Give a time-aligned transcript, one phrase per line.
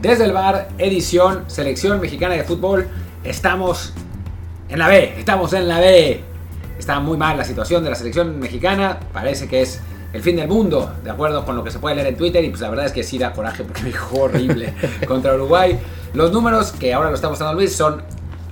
[0.00, 2.88] Desde el bar, edición, selección mexicana de fútbol.
[3.22, 3.92] Estamos
[4.70, 6.22] en la B, estamos en la B.
[6.78, 8.98] Está muy mal la situación de la selección mexicana.
[9.12, 9.80] Parece que es
[10.14, 12.42] el fin del mundo, de acuerdo con lo que se puede leer en Twitter.
[12.42, 14.72] Y pues la verdad es que sí da coraje porque me jugó horrible
[15.06, 15.78] contra Uruguay.
[16.14, 18.02] Los números que ahora lo estamos dando Luis son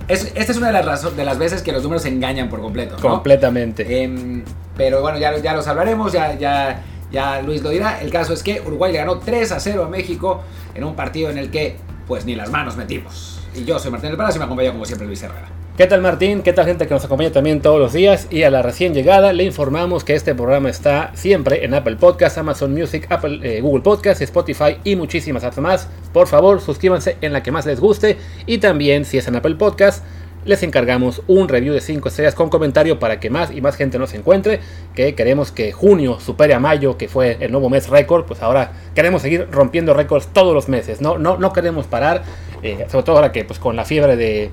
[0.07, 2.95] esta es una de las, de las veces que los números engañan por completo.
[2.99, 4.03] Completamente.
[4.03, 4.43] Em,
[4.75, 8.01] pero bueno, ya, ya los hablaremos, ya, ya, ya Luis lo dirá.
[8.01, 10.41] El caso es que Uruguay le ganó 3 a 0 a México
[10.75, 11.75] en un partido en el que
[12.07, 13.39] pues ni las manos metimos.
[13.55, 15.49] Y yo soy Martín del Palacio y me acompaña como siempre Luis Herrera.
[15.79, 16.41] ¿Qué tal Martín?
[16.41, 18.27] ¿Qué tal gente que nos acompaña también todos los días?
[18.29, 22.37] Y a la recién llegada le informamos que este programa está siempre en Apple Podcast,
[22.37, 25.87] Amazon Music, Apple, eh, Google Podcast, Spotify y muchísimas otras más.
[26.11, 29.55] Por favor, suscríbanse en la que más les guste y también si es en Apple
[29.55, 30.03] Podcast
[30.45, 33.99] les encargamos un review de 5 estrellas con comentario para que más y más gente
[33.99, 34.59] nos encuentre.
[34.95, 38.25] Que queremos que junio supere a mayo, que fue el nuevo mes récord.
[38.25, 41.01] Pues ahora queremos seguir rompiendo récords todos los meses.
[41.01, 42.23] No, no, no queremos parar,
[42.63, 44.49] eh, sobre todo ahora que pues con la fiebre de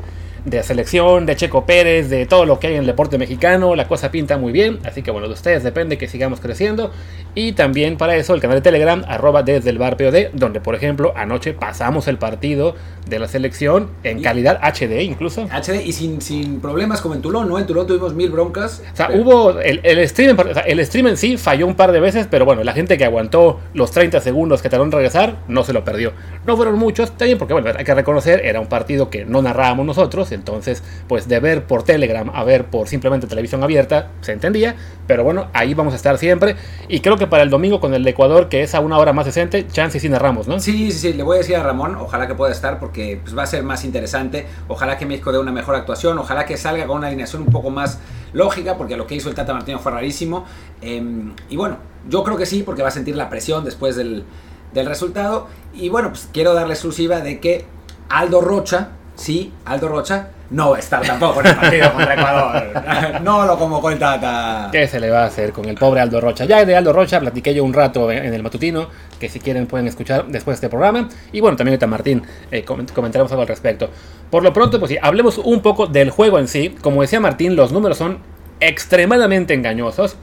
[0.46, 3.74] de selección, de Checo Pérez, de todo lo que hay en el deporte mexicano.
[3.74, 6.92] La cosa pinta muy bien, así que bueno, de ustedes depende que sigamos creciendo.
[7.34, 10.74] Y también para eso el canal de Telegram, arroba desde el bar POD, donde por
[10.74, 15.46] ejemplo anoche pasamos el partido de la selección en calidad HD incluso.
[15.48, 17.58] HD y sin, sin problemas como en Tulón, ¿no?
[17.58, 18.82] En Tulón tuvimos mil broncas.
[18.92, 22.28] O sea, hubo el, el, stream, el stream en sí falló un par de veces,
[22.30, 25.72] pero bueno, la gente que aguantó los 30 segundos que tardó en regresar, no se
[25.72, 26.12] lo perdió.
[26.46, 29.84] No fueron muchos, también porque bueno, hay que reconocer, era un partido que no narrábamos
[29.84, 34.76] nosotros, entonces, pues de ver por Telegram a ver por simplemente televisión abierta, se entendía.
[35.06, 36.56] Pero bueno, ahí vamos a estar siempre.
[36.88, 39.12] Y creo que para el domingo con el de Ecuador, que es a una hora
[39.12, 40.60] más decente, chance y sin Ramos, ¿no?
[40.60, 41.12] Sí, sí, sí.
[41.12, 43.62] Le voy a decir a Ramón, ojalá que pueda estar porque pues, va a ser
[43.62, 44.46] más interesante.
[44.68, 46.18] Ojalá que México dé una mejor actuación.
[46.18, 47.98] Ojalá que salga con una alineación un poco más
[48.32, 50.44] lógica, porque lo que hizo el Tata Martino fue rarísimo.
[50.80, 51.78] Em, y bueno,
[52.08, 54.24] yo creo que sí, porque va a sentir la presión después del,
[54.72, 55.48] del resultado.
[55.74, 57.64] Y bueno, pues quiero darle exclusiva de que
[58.08, 63.20] Aldo Rocha, sí, Aldo Rocha, no va a estar tampoco en el partido contra Ecuador.
[63.22, 64.68] No lo convocó el Tata.
[64.70, 66.44] ¿Qué se le va a hacer con el pobre Aldo Rocha?
[66.44, 69.86] Ya de Aldo Rocha platiqué yo un rato en el matutino, que si quieren pueden
[69.86, 71.08] escuchar después de este programa.
[71.32, 73.90] Y bueno, también ahorita Martín eh, comentaremos algo al respecto.
[74.30, 76.76] Por lo pronto, pues sí, hablemos un poco del juego en sí.
[76.80, 78.18] Como decía Martín, los números son
[78.60, 80.16] extremadamente engañosos.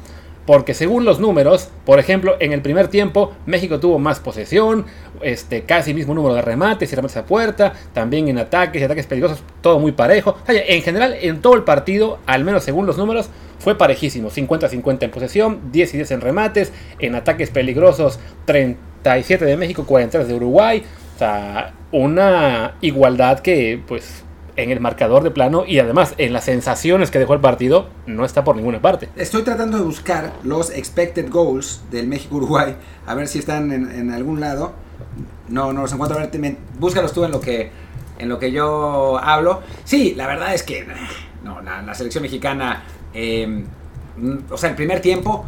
[0.45, 4.85] Porque según los números, por ejemplo, en el primer tiempo México tuvo más posesión,
[5.21, 9.07] este, casi mismo número de remates y remates a puerta, también en ataques y ataques
[9.07, 10.37] peligrosos, todo muy parejo.
[10.47, 14.29] En general, en todo el partido, al menos según los números, fue parejísimo.
[14.29, 20.27] 50-50 en posesión, 10 y 10 en remates, en ataques peligrosos, 37 de México, 43
[20.27, 20.83] de Uruguay.
[21.15, 24.23] O sea, una igualdad que pues
[24.55, 28.25] en el marcador de plano y además en las sensaciones que dejó el partido no
[28.25, 29.09] está por ninguna parte.
[29.15, 32.75] Estoy tratando de buscar los expected goals del México-Uruguay,
[33.05, 34.73] a ver si están en, algún lado.
[35.49, 36.19] No, no los encuentro.
[36.19, 36.29] A
[36.79, 37.71] búscalos tú en lo que
[38.19, 39.61] en lo que yo hablo.
[39.83, 40.85] Sí, la verdad es que
[41.43, 43.63] no, la, selección mexicana, eh,
[44.49, 45.45] o sea, el primer tiempo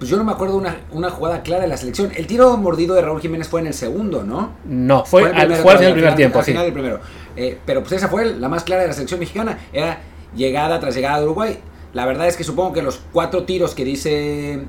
[0.00, 2.10] pues yo no me acuerdo una, una jugada clara de la selección.
[2.16, 4.54] El tiro mordido de Raúl Jiménez fue en el segundo, ¿no?
[4.64, 6.38] No, fue, al, final del primer tiempo.
[6.38, 7.00] Al final del primero.
[7.36, 9.58] Eh, pero pues esa fue la más clara de la selección mexicana.
[9.74, 10.00] Era
[10.34, 11.58] llegada tras llegada de Uruguay.
[11.92, 14.64] La verdad es que supongo que los cuatro tiros que dice.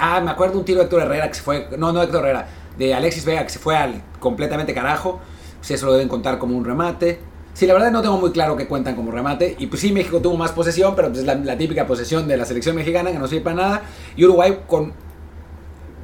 [0.00, 1.68] Ah, me acuerdo un tiro de Héctor Herrera que se fue.
[1.78, 2.48] No, no Héctor Herrera.
[2.76, 5.20] De Alexis Vega que se fue al completamente carajo.
[5.58, 7.20] Pues eso lo deben contar como un remate.
[7.56, 9.56] Sí, la verdad no tengo muy claro que cuentan como remate.
[9.58, 12.44] Y pues sí, México tuvo más posesión, pero pues es la, típica posesión de la
[12.44, 13.82] selección mexicana que no sirve para nada.
[14.14, 14.92] Y Uruguay con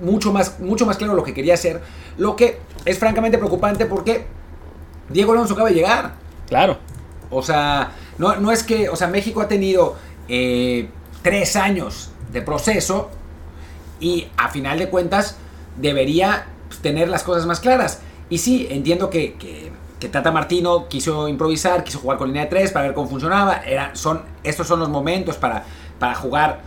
[0.01, 1.83] mucho más, mucho más claro lo que quería hacer.
[2.17, 4.25] Lo que es francamente preocupante porque
[5.11, 6.15] Diego Alonso acaba de llegar.
[6.49, 6.79] Claro.
[7.29, 9.97] O sea, no, no es que, o sea, México ha tenido
[10.29, 10.89] eh,
[11.21, 13.11] tres años de proceso
[14.01, 15.37] y a final de cuentas
[15.77, 16.47] debería
[16.81, 18.01] tener las cosas más claras.
[18.31, 19.71] Y sí, entiendo que que
[20.09, 23.63] Tata Martino quiso improvisar, quiso jugar con línea de 3 para ver cómo funcionaba.
[23.67, 25.65] Era, son, estos son los momentos para,
[25.99, 26.61] para jugar,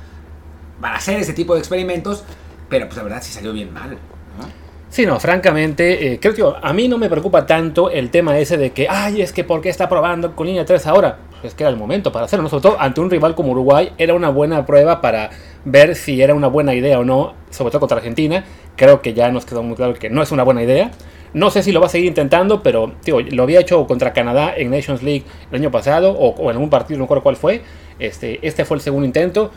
[0.82, 2.24] para hacer ese tipo de experimentos,
[2.70, 3.98] pero pues la verdad sí salió bien mal.
[4.96, 8.56] Sí, no, francamente, eh, creo que a mí no me preocupa tanto el tema ese
[8.56, 11.18] de que, ay, es que ¿por qué está probando con línea 3 ahora?
[11.32, 13.92] Pues es que era el momento para hacerlo, sobre todo ante un rival como Uruguay,
[13.98, 15.32] era una buena prueba para
[15.66, 18.46] ver si era una buena idea o no, sobre todo contra Argentina.
[18.78, 20.92] Creo que ya nos quedó muy claro que no es una buena idea.
[21.36, 24.72] No sé si lo va a seguir intentando, pero lo había hecho contra Canadá en
[24.72, 27.62] Nations League el año pasado, o, en algún partido, no recuerdo cuál fue.
[28.00, 29.52] Este, este fue el segundo intento.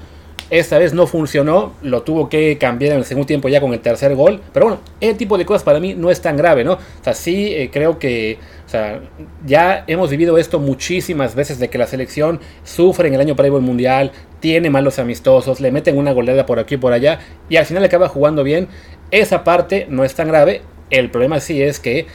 [0.51, 3.79] Esta vez no funcionó, lo tuvo que cambiar en el segundo tiempo ya con el
[3.79, 4.41] tercer gol.
[4.53, 6.73] Pero bueno, ese tipo de cosas para mí no es tan grave, ¿no?
[6.73, 9.01] O sea, sí eh, creo que o sea,
[9.47, 13.57] ya hemos vivido esto muchísimas veces de que la selección sufre en el año previo
[13.57, 14.11] al mundial,
[14.41, 17.85] tiene malos amistosos, le meten una goleada por aquí y por allá y al final
[17.85, 18.67] acaba jugando bien.
[19.13, 22.07] Esa parte no es tan grave El problema sí es que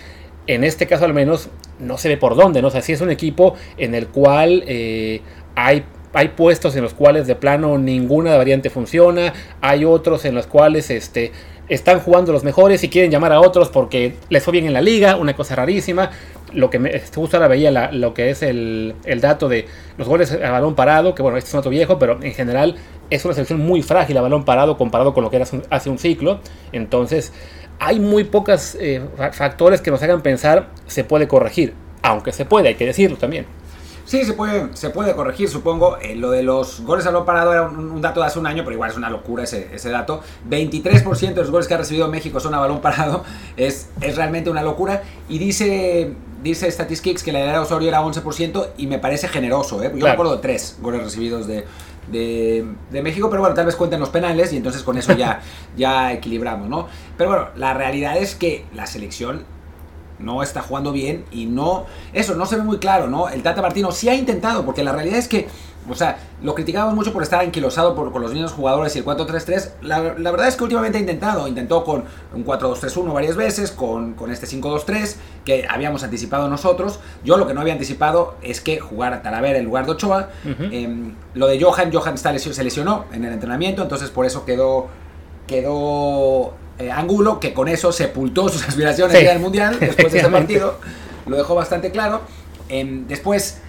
[0.48, 1.50] en este caso al menos
[1.80, 2.68] no se ve por dónde, ¿no?
[2.68, 5.22] O sea, sí es un equipo en el cual eh,
[5.56, 5.84] hay
[6.14, 10.92] hay puestos en los cuales de plano ninguna variante funciona, hay otros en los cuales
[10.92, 11.32] este,
[11.70, 14.82] están jugando los mejores y quieren llamar a otros porque les fue bien en la
[14.82, 16.12] liga, una cosa rarísima.
[16.54, 19.66] Lo que me justo ahora veía lo que es el, dato de
[19.98, 22.76] los goles a balón parado, que bueno, este es un dato viejo, pero en general
[23.10, 25.98] es una selección muy frágil a balón parado comparado con lo que era hace un
[25.98, 26.42] ciclo.
[26.72, 27.34] Entonces,
[27.80, 32.70] hay muy pocos eh, factores que nos hagan pensar se puede corregir, aunque se puede,
[32.70, 33.46] hay que decirlo también.
[34.06, 35.98] Sí, se puede, se puede corregir, supongo.
[35.98, 38.64] Eh, lo de los goles a balón parado era un, dato de hace un año,
[38.64, 40.22] pero igual es una locura ese, ese, dato.
[40.50, 43.24] 23% de los goles que ha recibido México son a balón parado.
[43.58, 45.04] Es, es realmente una locura.
[45.30, 49.82] Y dice, dice Statistics que la de Osorio era 11% y me parece generoso.
[49.82, 49.92] ¿eh?
[49.96, 51.66] Yo me acuerdo de tres goles recibidos de,
[52.08, 55.42] de, de, México, pero bueno, tal vez cuenten los penales y entonces con eso ya,
[55.78, 56.88] ya equilibramos, ¿no?
[57.18, 59.46] Pero bueno, la realidad es que la selección
[60.24, 63.30] no está jugando bien y no, eso no se ve muy claro, ¿no?
[63.30, 65.48] El Tata Martino sí ha intentado, porque la realidad es que,
[65.90, 69.06] o sea, lo criticamos mucho por estar anquilosado por, con los mismos jugadores y el
[69.06, 69.72] 4-3-3.
[69.82, 74.32] La, verdad es que últimamente ha intentado, intentó con un 4-2-3-1 varias veces, con, con
[74.32, 77.00] este 5-2-3 que habíamos anticipado nosotros.
[77.26, 80.30] Yo lo que no había anticipado es que jugar a Talavera en lugar de Ochoa.
[80.46, 84.88] Em, lo de Johan, Johan está se lesionó en el entrenamiento, entonces por eso quedó
[85.48, 89.28] quedó eh, Angulo, que con eso sepultó sus aspiraciones sí.
[89.28, 90.80] al Mundial después de ese partido.
[91.26, 92.22] Lo dejó bastante claro.
[92.70, 93.60] Em, después...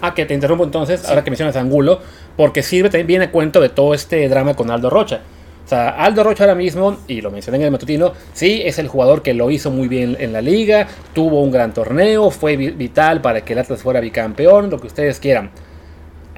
[0.00, 2.00] Ah, que te interrumpo entonces, ahora que mencionas Angulo,
[2.36, 5.22] porque sirve también viene cuento de todo este drama con Aldo Rocha.
[5.64, 8.88] O sea, Aldo Rocha ahora mismo, y lo mencioné en el matutino, sí, es el
[8.88, 13.20] jugador que lo hizo muy bien en la liga, tuvo un gran torneo, fue vital
[13.20, 15.50] para que el Atlas fuera bicampeón, lo que ustedes quieran.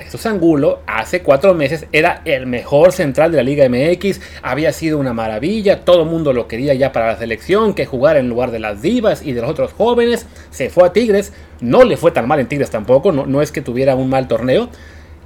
[0.01, 4.99] Jesús Angulo hace cuatro meses era el mejor central de la Liga MX, había sido
[4.99, 8.51] una maravilla, todo el mundo lo quería ya para la selección, que jugara en lugar
[8.51, 12.11] de las divas y de los otros jóvenes, se fue a Tigres, no le fue
[12.11, 14.69] tan mal en Tigres tampoco, no, no es que tuviera un mal torneo,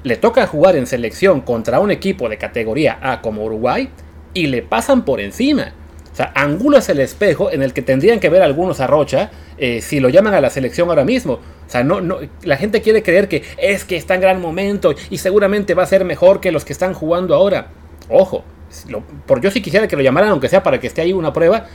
[0.03, 3.89] le toca jugar en selección contra un equipo de categoría A como Uruguay
[4.35, 5.73] y le pasan por encima.
[6.13, 9.33] O sea, Angulo es el espejo en el que tendrían que ver algunos a Rocha
[9.59, 11.41] eh, si lo llaman a la selección ahora mismo.
[11.67, 14.95] O sea, no, no, la gente quiere creer que es que está en gran momento
[15.11, 17.69] y seguramente va a ser mejor que los que están jugando ahora.
[18.09, 18.45] Ojo,
[19.27, 21.67] por yo sí quisiera que lo llamaran, aunque sea para que esté ahí una prueba,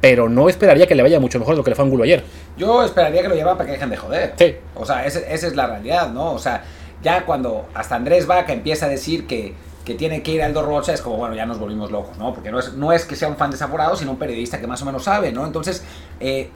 [0.00, 2.24] pero no esperaría que le vaya mucho mejor de lo que le fue Angulo ayer.
[2.56, 4.34] Yo esperaría que lo llamaran para que dejen de joder.
[4.36, 4.56] Sí.
[4.74, 6.32] O sea, esa, esa es la realidad, ¿no?
[6.32, 6.64] O sea,
[7.02, 9.54] ya cuando hasta Andrés Vaca empieza a decir que
[9.86, 12.34] que tiene que ir Aldo Rocha, es como, bueno, ya nos volvimos locos, ¿no?
[12.34, 14.82] Porque no es, no es que sea un fan desaforado, sino un periodista que más
[14.82, 15.46] o menos sabe, ¿no?
[15.46, 15.84] Entonces,
[16.18, 16.50] eh,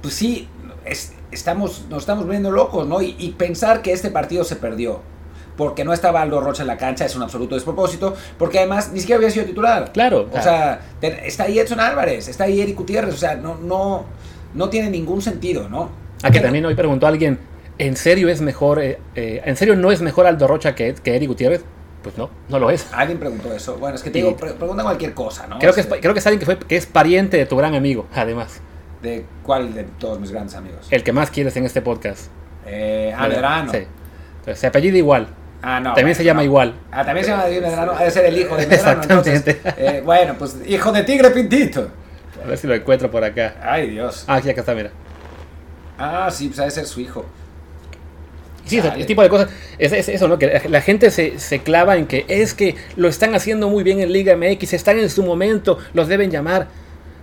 [0.00, 0.48] pues sí,
[1.30, 3.02] estamos, nos estamos viendo locos, ¿no?
[3.02, 5.00] Y, pensar que este partido se perdió
[5.56, 9.00] porque no estaba Aldo Rocha en la cancha es un absoluto despropósito, porque además ni
[9.00, 9.90] siquiera había sido titular.
[9.92, 10.28] Claro.
[10.30, 14.04] O sea, está ahí Edson Álvarez, está ahí Eric Gutiérrez, o sea, no, no,
[14.52, 15.90] no tiene ningún sentido, ¿no?
[16.22, 17.38] A que también hoy preguntó alguien,
[17.78, 21.16] ¿en serio es mejor, eh, eh, en serio no es mejor Aldo Rocha que, que
[21.16, 21.64] Eric Gutiérrez?
[22.06, 22.86] pues no, no lo es.
[22.92, 23.78] Alguien preguntó eso.
[23.78, 25.58] Bueno, es que te digo, pregunta cualquier cosa, ¿no?
[25.58, 27.74] Creo que, es, creo que es alguien que, fue, que es pariente de tu gran
[27.74, 28.60] amigo, además.
[29.02, 30.86] ¿De cuál de todos mis grandes amigos?
[30.90, 32.30] El que más quieres en este podcast.
[32.66, 33.72] Eh, ah, Medrano.
[33.72, 33.78] Sí.
[34.38, 35.28] Entonces, se apellida igual.
[35.62, 35.94] Ah, no.
[35.94, 36.74] También se llama igual.
[36.90, 37.94] Ah, también se llama Medrano.
[37.94, 39.00] Debe ser el hijo de Medrano.
[39.02, 39.60] Exactamente.
[39.76, 41.90] eh, bueno, pues hijo de tigre pintito.
[42.42, 43.56] A ver si lo encuentro por acá.
[43.62, 44.24] Ay, Dios.
[44.26, 44.90] Ah, aquí acá está, mira.
[45.98, 47.24] Ah, sí, pues debe ser su hijo.
[48.64, 49.48] Sí, ese tipo de cosas.
[49.78, 50.38] Es, eso, ¿no?
[50.38, 54.00] Que la gente se, se, clava en que es que lo están haciendo muy bien
[54.00, 56.66] en Liga MX, están en su momento, los deben llamar.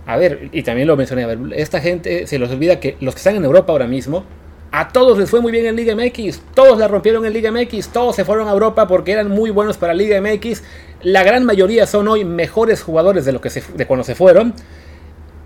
[0.06, 3.14] A ver, y también lo mencioné, a ver, esta gente se los olvida que los
[3.14, 4.24] que están en Europa ahora mismo,
[4.70, 7.88] a todos les fue muy bien en Liga MX, todos la rompieron en Liga MX,
[7.88, 10.64] todos se fueron a Europa porque eran muy buenos para Liga MX.
[11.02, 14.52] La gran mayoría son hoy mejores jugadores de lo que de cuando se fueron.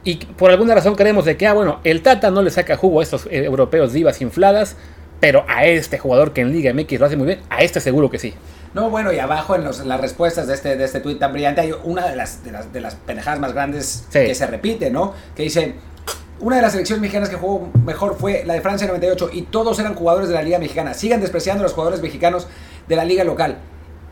[0.03, 3.01] Y por alguna razón creemos de que, ah, bueno, el Tata no le saca jugo
[3.01, 4.77] a estos eh, europeos divas infladas.
[5.21, 8.09] Pero a este jugador que en Liga MX lo hace muy bien, a este seguro
[8.09, 8.35] que sí.
[8.75, 11.73] No, bueno, y abajo en, las respuestas de este, de este tweet tan brillante hay
[11.85, 15.15] una de las, de las, de las pendejadas más grandes que se repite, ¿no?
[15.35, 15.75] Que dice,
[16.41, 19.79] una de las selecciones mexicanas que jugó mejor fue la de Francia 98 y todos
[19.79, 20.95] eran jugadores de la Liga Mexicana.
[20.95, 22.47] Sigan despreciando a los jugadores mexicanos
[22.87, 23.59] de la Liga local.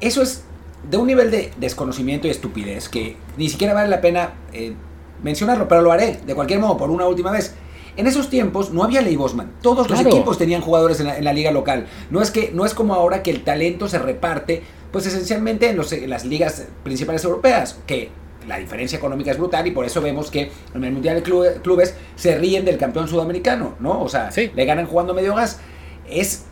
[0.00, 0.42] Eso es
[0.90, 4.75] de un nivel de desconocimiento y estupidez que ni siquiera vale la pena eh,
[5.22, 7.54] mencionarlo, pero lo haré de cualquier modo por una última vez.
[7.97, 9.53] En esos tiempos no había ley Bosman.
[9.62, 11.87] Todos los equipos tenían jugadores en la, liga local.
[12.11, 14.62] No es, que, no es como ahora que el talento se reparte,
[14.93, 18.11] pues esencialmente en, los, las ligas principales europeas, que
[18.47, 21.95] la diferencia económica es brutal y por eso vemos que en el Mundial de Clubes
[22.15, 24.03] se ríen del campeón sudamericano, ¿no?
[24.03, 25.59] O sea, le ganan jugando medio gas.
[26.09, 26.45] Es,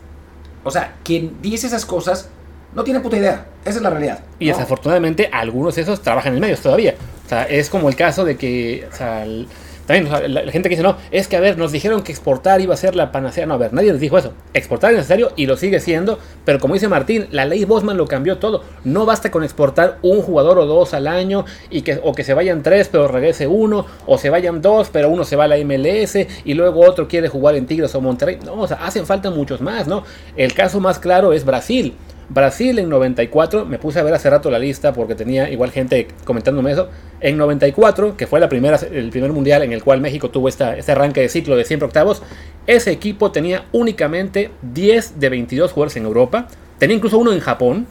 [0.63, 2.29] o sea, quien dice esas cosas
[2.73, 3.45] no tiene puta idea.
[3.63, 4.19] Esa es la realidad.
[4.39, 6.95] Y desafortunadamente algunos de esos trabajan en medios todavía.
[7.25, 9.47] O sea, es como el caso de que, o sea, el-
[9.85, 12.73] también la, gente que dice, no, es que a ver, nos dijeron que exportar iba
[12.73, 13.45] a ser la panacea.
[13.45, 14.33] No, a ver, nadie les dijo eso.
[14.53, 18.07] Exportar es necesario y lo sigue siendo, pero como dice Martín, la ley Bosman lo
[18.07, 18.63] cambió todo.
[18.83, 22.33] No basta con exportar un jugador o dos al año y que, o que se
[22.33, 25.57] vayan tres, pero regrese uno, o se vayan dos, pero uno se va a la
[25.57, 28.39] MLS y luego otro quiere jugar en Tigres o Monterrey.
[28.43, 30.03] No, o sea, hacen falta muchos más, ¿no?
[30.35, 31.93] El caso más claro es Brasil.
[32.29, 36.07] Brasil en 94, me puse a ver hace rato la lista porque tenía igual gente
[36.23, 36.89] comentándome eso.
[37.21, 40.75] En 94, que fue la primera, el primer mundial en el cual México tuvo esta,
[40.75, 42.23] este arranque de ciclo de siempre octavos,
[42.67, 46.47] ese equipo tenía únicamente 10 de 22 jugadores en Europa,
[46.79, 47.85] tenía incluso uno en Japón,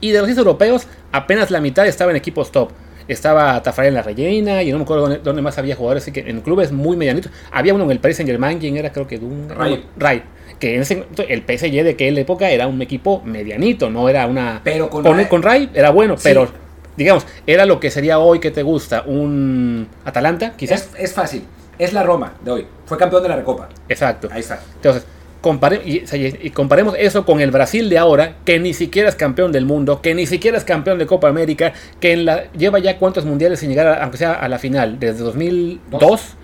[0.00, 2.70] y de los 10 europeos, apenas la mitad estaba en equipos top.
[3.06, 6.12] Estaba Tafarel en la Reina y no me acuerdo dónde, dónde más había jugadores, así
[6.12, 7.32] que en clubes muy medianitos.
[7.50, 9.84] Había uno en el Paris Saint Germain, quien era creo que Dun, Rai.
[9.96, 10.22] Rai,
[10.60, 14.60] que en ese, el PSG de aquella época era un equipo medianito, no era una...
[14.62, 16.22] Pero con con, Rai- con Rai era bueno, Sí.
[16.24, 16.48] pero
[16.96, 20.90] digamos, era lo que sería hoy que te gusta, un Atalanta, quizás.
[20.94, 21.42] Es, es fácil.
[21.78, 22.66] Es la Roma de hoy.
[22.84, 23.68] Fue campeón de la Recopa.
[23.88, 24.28] Exacto.
[24.30, 24.60] Ahí está.
[24.76, 25.06] Entonces,
[25.40, 29.64] compare- y, comparemos eso con el Brasil de ahora, que ni siquiera es campeón del
[29.64, 33.24] mundo, que ni siquiera es campeón de Copa América, que en la, lleva ya cuántos
[33.24, 36.36] mundiales sin llegar, a- aunque sea a la final, desde 2002.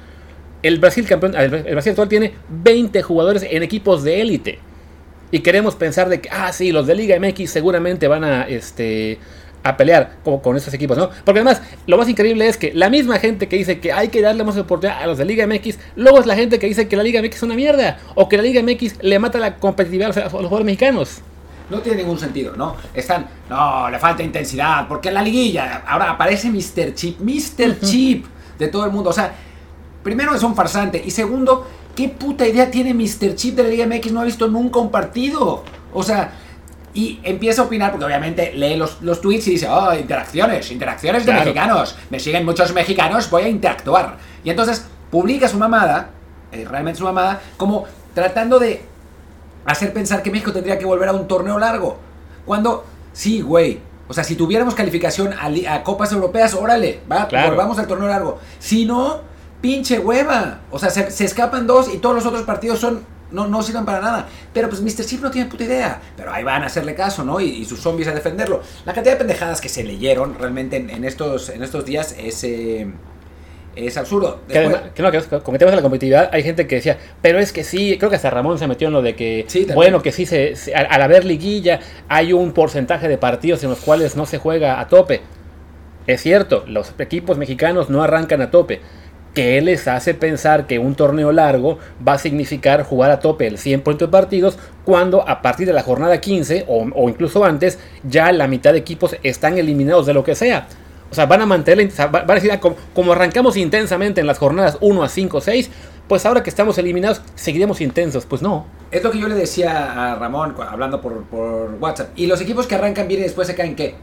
[0.66, 4.58] El Brasil campeón, el, Brasil actual tiene 20 jugadores en equipos de élite.
[5.30, 9.18] Y queremos pensar de que, ah, sí, los de Liga MX seguramente van a, este,
[9.62, 11.08] a pelear con, con estos equipos, ¿no?
[11.24, 14.20] Porque además, lo más increíble es que la misma gente que dice que hay que
[14.20, 16.96] darle más oportunidad a los de Liga MX, luego es la gente que dice que
[16.96, 20.06] la Liga MX es una mierda, o que la Liga MX le mata la competitividad
[20.18, 21.20] a los, a los jugadores mexicanos.
[21.70, 22.74] No tiene ningún sentido, ¿no?
[22.92, 26.92] Están, no, le falta intensidad, porque en la liguilla ahora aparece Mr.
[26.94, 27.78] Chip, Mr.
[27.80, 28.26] Chip
[28.58, 29.10] de todo el mundo.
[29.10, 29.32] O sea,
[30.06, 33.34] primero es un farsante y segundo, ¿qué puta idea tiene Mr.
[33.34, 34.12] Chip de la Liga MX?
[34.12, 35.64] No ha visto nunca un partido.
[35.92, 36.30] O sea,
[36.94, 41.26] y empieza a opinar, porque obviamente lee los, los tweets y dice, oh, interacciones, interacciones
[41.26, 41.96] de mexicanos.
[42.10, 44.18] Me siguen muchos mexicanos, voy a interactuar.
[44.44, 46.10] Y entonces publica su mamada,
[46.52, 48.82] eh, realmente su mamada, como tratando de
[49.64, 51.98] hacer pensar que México tendría que volver a un torneo largo.
[52.44, 53.80] Cuando, sí, güey.
[54.06, 57.48] O sea, si tuviéramos calificación a, a Copas Europeas, órale, va, Claro.
[57.48, 58.38] volvamos al torneo largo.
[58.60, 60.60] Si no, pinche hueva.
[60.70, 63.84] O sea, se, se escapan dos y todos los otros partidos son no, no sirven
[63.84, 64.28] para nada.
[64.52, 65.04] Pero pues Mr.
[65.04, 66.00] Chip no tiene puta idea.
[66.16, 67.40] Pero ahí van a hacerle caso, ¿no?
[67.40, 68.62] Y, y sus zombies a defenderlo.
[68.84, 72.44] La cantidad de pendejadas que se leyeron realmente en, en estos, en estos días es,
[72.44, 72.86] eh,
[73.74, 74.42] es absurdo.
[74.46, 77.40] Que Después- además, que no, que tema de la competitividad, hay gente que decía, pero
[77.40, 80.00] es que sí, creo que hasta Ramón se metió en lo de que, Sí, bueno,
[80.02, 84.14] que sí, se, se- al haber liguilla, hay un porcentaje de partidos en los cuales
[84.16, 85.22] no se juega a tope.
[86.06, 88.80] Es cierto, los equipos mexicanos no arrancan a tope.
[89.36, 93.58] ¿Qué les hace pensar que un torneo largo va a significar jugar a tope el
[93.58, 98.32] 100% de partidos cuando a partir de la jornada 15 o, o incluso antes ya
[98.32, 100.66] la mitad de equipos están eliminados de lo que sea?
[101.10, 104.38] O sea, van a mantener, van a decir, ah, como, como arrancamos intensamente en las
[104.38, 105.70] jornadas 1 a 5, 6,
[106.08, 108.24] pues ahora que estamos eliminados seguiremos intensos.
[108.24, 108.64] Pues no.
[108.90, 112.08] Es lo que yo le decía a Ramón hablando por, por WhatsApp.
[112.16, 113.96] ¿Y los equipos que arrancan bien y después se caen qué?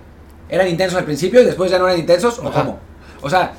[0.47, 2.37] ¿Eran intensos al principio y después ya no eran intensos?
[2.37, 2.61] ¿O Ajá.
[2.61, 2.77] cómo?
[3.23, 3.53] O sea,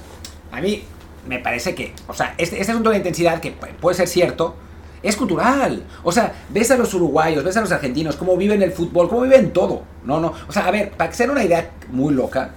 [0.53, 0.85] a mí
[1.27, 4.55] me parece que, o sea, este, este asunto de intensidad, que pu- puede ser cierto,
[5.03, 5.85] es cultural.
[6.03, 9.23] O sea, ves a los uruguayos, ves a los argentinos, cómo viven el fútbol, cómo
[9.23, 9.83] viven todo.
[10.05, 10.33] No, no.
[10.49, 12.51] O sea, a ver, para que una idea muy loca,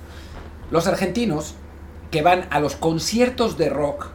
[0.71, 1.55] los argentinos
[2.12, 4.07] que van a los conciertos de rock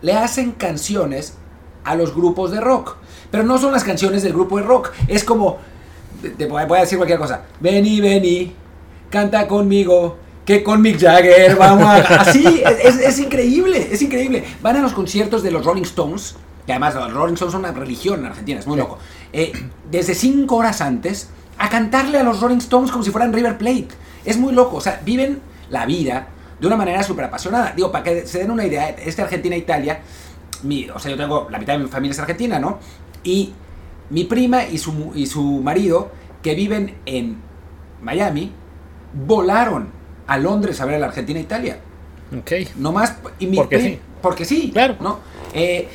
[0.00, 1.36] le hacen canciones
[1.84, 2.96] a los grupos de rock.
[3.30, 4.90] Pero no son las canciones del grupo de rock.
[5.08, 5.58] Es como,
[6.36, 7.42] te voy a decir cualquier cosa.
[7.60, 8.54] Vení, vení,
[9.10, 10.18] canta conmigo.
[10.44, 11.96] Que con Mick Jagger vamos a...
[12.20, 14.44] Así, es, es increíble, es increíble.
[14.60, 17.72] Van a los conciertos de los Rolling Stones, que además los Rolling Stones son una
[17.72, 18.98] religión en Argentina, es muy loco.
[19.32, 19.52] Eh,
[19.90, 23.88] desde cinco horas antes, a cantarle a los Rolling Stones como si fueran River Plate.
[24.24, 26.28] Es muy loco, o sea, viven la vida
[26.60, 27.72] de una manera súper apasionada.
[27.74, 30.00] Digo, para que se den una idea, este Argentina-Italia,
[30.94, 32.78] o sea, yo tengo, la mitad de mi familia es argentina, ¿no?
[33.24, 33.52] Y
[34.10, 36.10] mi prima y su, y su marido,
[36.42, 37.38] que viven en
[38.00, 38.52] Miami,
[39.26, 39.88] volaron
[40.26, 41.78] a Londres a ver a la Argentina-Italia.
[42.38, 42.52] Ok.
[42.76, 43.16] No más.
[43.38, 44.00] Y mi Porque sí.
[44.20, 44.70] Porque sí.
[44.72, 44.96] Claro.
[45.00, 45.20] ¿no?
[45.54, 45.88] Eh,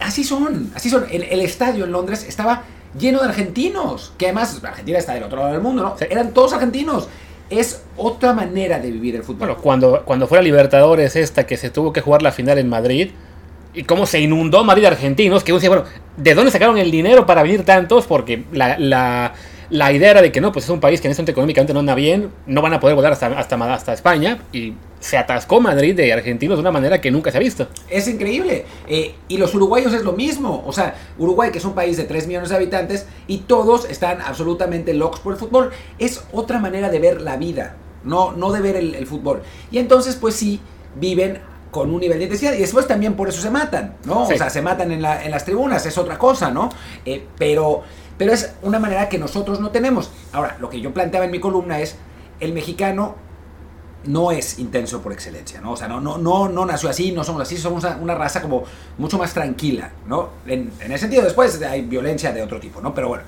[0.00, 0.70] así son.
[0.74, 1.06] Así son.
[1.10, 2.64] El, el estadio en Londres estaba
[2.98, 4.12] lleno de argentinos.
[4.18, 5.96] Que además, Argentina está del otro lado del mundo, ¿no?
[5.98, 6.06] Sí.
[6.10, 7.08] Eran todos argentinos.
[7.50, 9.38] Es otra manera de vivir el fútbol.
[9.38, 12.68] Bueno, cuando, cuando fue la Libertadores esta que se tuvo que jugar la final en
[12.68, 13.10] Madrid,
[13.74, 15.84] y cómo se inundó Madrid de argentinos, que uno decía, bueno,
[16.16, 18.06] ¿de dónde sacaron el dinero para venir tantos?
[18.06, 19.34] Porque la, la,
[19.70, 21.72] la idea era de que no, pues es un país que en este momento económicamente
[21.74, 25.60] no anda bien, no van a poder volar hasta, hasta, hasta España, y se atascó
[25.60, 27.68] Madrid de argentinos de una manera que nunca se ha visto.
[27.88, 28.64] Es increíble.
[28.88, 30.62] Eh, y los uruguayos es lo mismo.
[30.66, 34.20] O sea, Uruguay, que es un país de 3 millones de habitantes, y todos están
[34.22, 35.70] absolutamente locos por el fútbol.
[35.98, 37.76] Es otra manera de ver la vida.
[38.04, 39.42] no, no de ver el, el fútbol.
[39.70, 40.60] Y entonces, pues sí,
[40.96, 44.26] viven con un nivel de intensidad y después también por eso se matan, ¿no?
[44.26, 44.34] Sí.
[44.34, 46.70] O sea, se matan en, la- en las tribunas, es otra cosa, ¿no?
[47.04, 47.82] Eh, pero,
[48.18, 50.10] pero es una manera que nosotros no tenemos.
[50.32, 51.96] Ahora, lo que yo planteaba en mi columna es,
[52.40, 53.14] el mexicano
[54.04, 55.72] no es intenso por excelencia, ¿no?
[55.72, 58.42] O sea, no, no, no, no nació así, no somos así, somos una, una raza
[58.42, 58.64] como
[58.96, 60.30] mucho más tranquila, ¿no?
[60.46, 62.94] En, en ese sentido, después hay violencia de otro tipo, ¿no?
[62.94, 63.24] Pero bueno,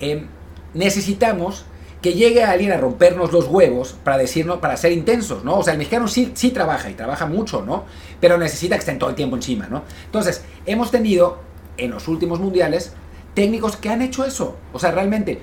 [0.00, 0.26] eh,
[0.74, 1.64] necesitamos
[2.00, 5.58] que llegue alguien a rompernos los huevos para decirnos, para ser intensos, ¿no?
[5.58, 7.84] O sea, el mexicano sí, sí trabaja y trabaja mucho, ¿no?
[8.20, 9.84] Pero necesita que estén todo el tiempo encima, ¿no?
[10.04, 11.38] Entonces, hemos tenido
[11.76, 12.92] en los últimos mundiales
[13.34, 14.56] técnicos que han hecho eso.
[14.72, 15.40] O sea, realmente,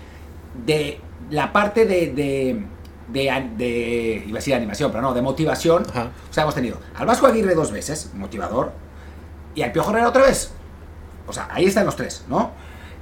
[0.65, 2.65] de la parte de, de,
[3.11, 5.85] de, iba a decir animación, pero no, de motivación.
[5.89, 6.11] Ajá.
[6.29, 8.71] O sea, hemos tenido al Vasco Aguirre dos veces, motivador,
[9.55, 10.51] y al Piojo Herrera otra vez.
[11.27, 12.51] O sea, ahí están los tres, ¿no?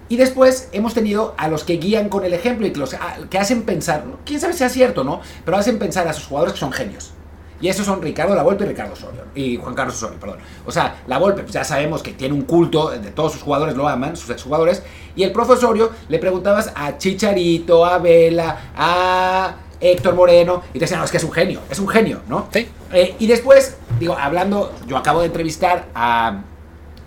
[0.09, 3.17] Y después hemos tenido a los que guían con el ejemplo y que, los, a-
[3.29, 5.21] que hacen pensar, quién sabe si es cierto, ¿no?
[5.45, 7.13] Pero hacen pensar a sus jugadores que son genios.
[7.61, 9.21] Y esos son Ricardo Lavolpe y Ricardo Osorio.
[9.35, 10.39] Y Juan Carlos Osorio, perdón.
[10.65, 13.87] O sea, Lavolpe, pues ya sabemos que tiene un culto, de todos sus jugadores lo
[13.87, 14.81] aman, sus exjugadores.
[15.15, 20.79] Y el profe Osorio le preguntabas a Chicharito, a Vela, a Héctor Moreno, y te
[20.79, 22.47] decían, no, es que es un genio, es un genio, ¿no?
[22.51, 22.69] Sí.
[22.91, 26.41] Eh, y después, digo, hablando, yo acabo de entrevistar a.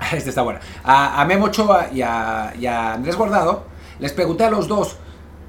[0.13, 0.59] Este está bueno.
[0.83, 3.65] A, a Memo Ochoa y a, y a Andrés Guardado.
[4.01, 4.97] Les pregunté a los dos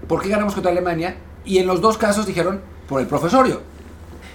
[0.07, 1.17] por qué ganamos contra Alemania.
[1.43, 3.61] Y en los dos casos dijeron por el profesorio.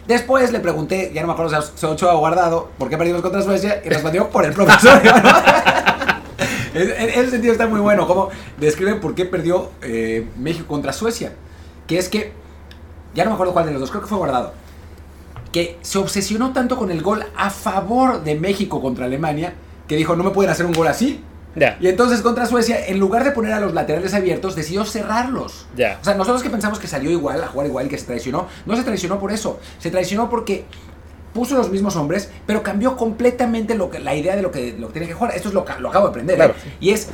[0.09, 3.23] Después le pregunté, ya no me acuerdo si a Ochoa o Guardado, por qué perdimos
[3.23, 3.81] contra Suecia.
[3.85, 5.13] Y respondió por el profesorio.
[5.13, 5.29] ¿no?
[6.75, 8.07] En ese sentido está muy bueno.
[8.07, 11.33] Como describen por qué perdió eh, México contra Suecia.
[11.87, 12.33] Que es que,
[13.15, 14.53] ya no me acuerdo cuál de los dos, creo que fue Guardado
[15.53, 19.55] que se obsesionó tanto con el gol a favor de México contra Alemania
[19.87, 21.25] que dijo, no me pueden hacer un gol así.
[21.81, 25.67] Y entonces contra Suecia, en lugar de poner a los laterales abiertos, decidió cerrarlos.
[25.77, 25.99] Ya.
[26.01, 28.47] O sea, nosotros que pensamos que salió igual, a jugar igual y que se traicionó,
[28.67, 29.59] no se traicionó por eso.
[29.79, 30.65] Se traicionó porque
[31.33, 34.89] puso los mismos hombres, pero cambió completamente lo que, la idea de lo que, lo
[34.89, 35.35] que tenía que jugar.
[35.35, 36.37] Esto es lo, que- lo acabo de aprender.
[36.37, 36.55] Claro.
[36.65, 36.77] ¿eh?
[36.81, 37.09] Y es,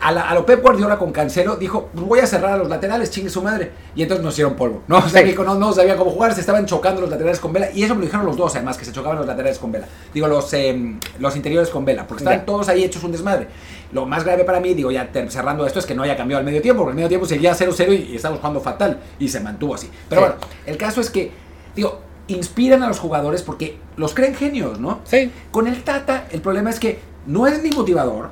[0.00, 2.68] a, la- a lo Pep Guardiola con Cancelo, dijo, "Pues voy a cerrar a los
[2.68, 3.72] laterales, chingue su madre.
[3.94, 4.82] Y entonces nos hicieron polvo.
[4.88, 5.34] No, o sea, Sí.
[5.36, 7.70] No, no sabía cómo jugar, se estaban chocando los laterales con Vela.
[7.72, 9.86] Y eso me lo dijeron los dos, además, que se chocaban los laterales con Vela.
[10.12, 13.48] Digo, los, em, los interiores con Vela, porque estaban todos ahí hechos un desmadre.
[13.92, 16.44] Lo más grave para mí, digo, ya cerrando esto, es que no haya cambiado al
[16.44, 19.00] medio tiempo, porque al medio tiempo seguía 0-0 y, y estábamos jugando fatal.
[19.18, 19.88] Y se mantuvo así.
[20.08, 20.26] Pero Sí.
[20.28, 21.30] bueno, el caso es que,
[21.74, 24.98] digo, inspiran a los jugadores porque los creen genios, ¿no?
[25.04, 25.30] Sí.
[25.52, 28.30] Con el Tata, el problema es que no es ni motivador.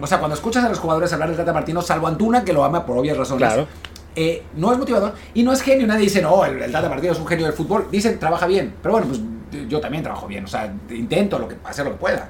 [0.00, 2.64] O sea, cuando escuchas a los jugadores hablar del Tata Martino, salvo Antuna, que lo
[2.64, 3.66] ama por obvias razones, Claro.
[4.14, 5.86] eh, no es motivador y no es genio.
[5.86, 7.88] Nadie dice, no, el, el Tata Martino es un genio del fútbol.
[7.90, 8.74] Dicen, trabaja bien.
[8.82, 9.20] Pero bueno, pues
[9.68, 10.44] yo también trabajo bien.
[10.44, 12.28] O sea, intento lo que, hacer lo que pueda.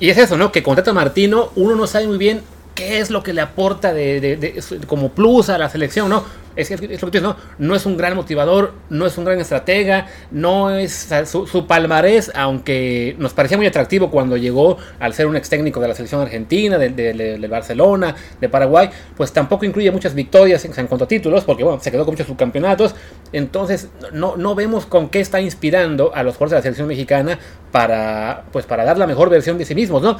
[0.00, 0.50] Y es eso, ¿no?
[0.50, 2.40] Que con Tata Martino uno no sabe muy bien
[2.74, 6.24] qué es lo que le aporta de, de- de- como plus a la selección, ¿no?
[6.56, 7.36] Es, es, lo que dices, ¿no?
[7.58, 12.30] No es un gran motivador, no es un gran estratega, no es su, su palmarés,
[12.34, 16.20] aunque nos parecía muy atractivo cuando llegó al ser un ex técnico de la selección
[16.20, 21.08] argentina, del de, Barcelona, de Paraguay, pues tampoco incluye muchas victorias en, en cuanto a
[21.08, 22.94] títulos, porque bueno, se quedó con muchos subcampeonatos,
[23.32, 27.38] entonces no, no vemos con qué está inspirando a los jugadores de la selección mexicana
[27.70, 30.16] para, pues, para dar la mejor versión de sí mismos, ¿no?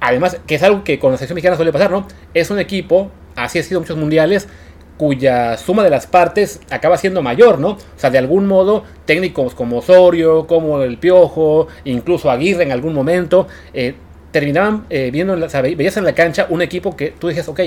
[0.00, 2.06] Además, que es algo que con la selección mexicana suele pasar, ¿no?
[2.34, 4.48] Es un equipo, así ha sido muchos mundiales,
[4.96, 7.70] cuya suma de las partes acaba siendo mayor, ¿no?
[7.70, 12.94] O sea, de algún modo, técnicos como Osorio, como el Piojo, incluso Aguirre en algún
[12.94, 13.94] momento, eh,
[14.30, 17.28] terminaban eh, viendo, en o sea, ve- veías en la cancha un equipo que tú
[17.28, 17.60] dices, ok,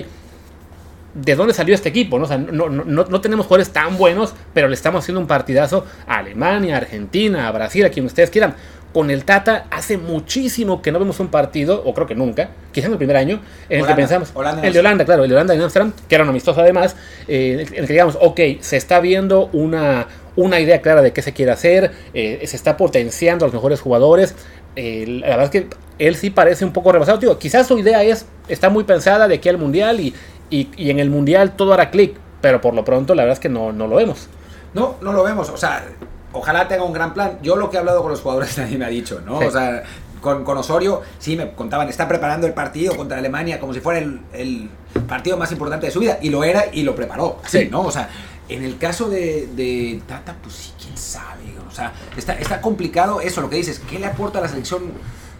[1.13, 2.17] ¿de dónde salió este equipo?
[2.19, 5.27] No, O sea, no- no- no tenemos jugadores tan buenos, pero le estamos haciendo un
[5.27, 8.55] partidazo a Alemania, a Argentina, a Brasil, a quien ustedes quieran.
[8.93, 12.87] Con el Tata hace muchísimo que no vemos un partido, o creo que nunca, quizá
[12.87, 15.35] en el primer año, en el que pensamos, Holanda el de Holanda, claro, el de
[15.35, 16.95] Holanda en Amsterdam, que era un amistoso además,
[17.27, 21.21] eh, en el que digamos, ok, se está viendo una, una idea clara de qué
[21.21, 24.35] se quiere hacer, eh, se está potenciando a los mejores jugadores,
[24.75, 25.67] eh, la verdad es que
[25.99, 29.35] él sí parece un poco rebasado, Digo, quizás su idea es, está muy pensada de
[29.35, 30.13] aquí al Mundial y,
[30.49, 33.39] y, y en el Mundial todo hará clic, pero por lo pronto la verdad es
[33.39, 34.29] que no, no lo vemos.
[34.73, 35.49] No, no lo vemos.
[35.49, 35.85] O sea,
[36.33, 37.39] ojalá tenga un gran plan.
[37.41, 39.39] Yo lo que he hablado con los jugadores nadie me ha dicho, ¿no?
[39.39, 39.45] Sí.
[39.45, 39.83] O sea,
[40.21, 43.99] con, con Osorio, sí me contaban, está preparando el partido contra Alemania como si fuera
[43.99, 44.69] el, el
[45.07, 46.17] partido más importante de su vida.
[46.21, 47.39] Y lo era y lo preparó.
[47.43, 47.69] Así, Sí.
[47.69, 47.81] ¿no?
[47.81, 48.09] O sea,
[48.49, 51.43] en el caso de, de Tata, pues sí, quién sabe.
[51.67, 53.79] O sea, está, está complicado eso, lo que dices.
[53.89, 54.83] ¿Qué le aporta a la selección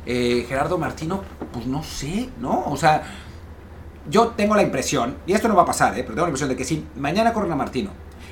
[0.05, 1.23] eh, Gerardo Martino?
[1.51, 2.65] Pues no sé, ¿no?
[2.67, 3.03] O sea,
[4.09, 6.03] yo tengo la impresión, y esto no va a pasar, ¿eh?
[6.03, 7.89] pero tengo la impresión de que si mañana corren a Martino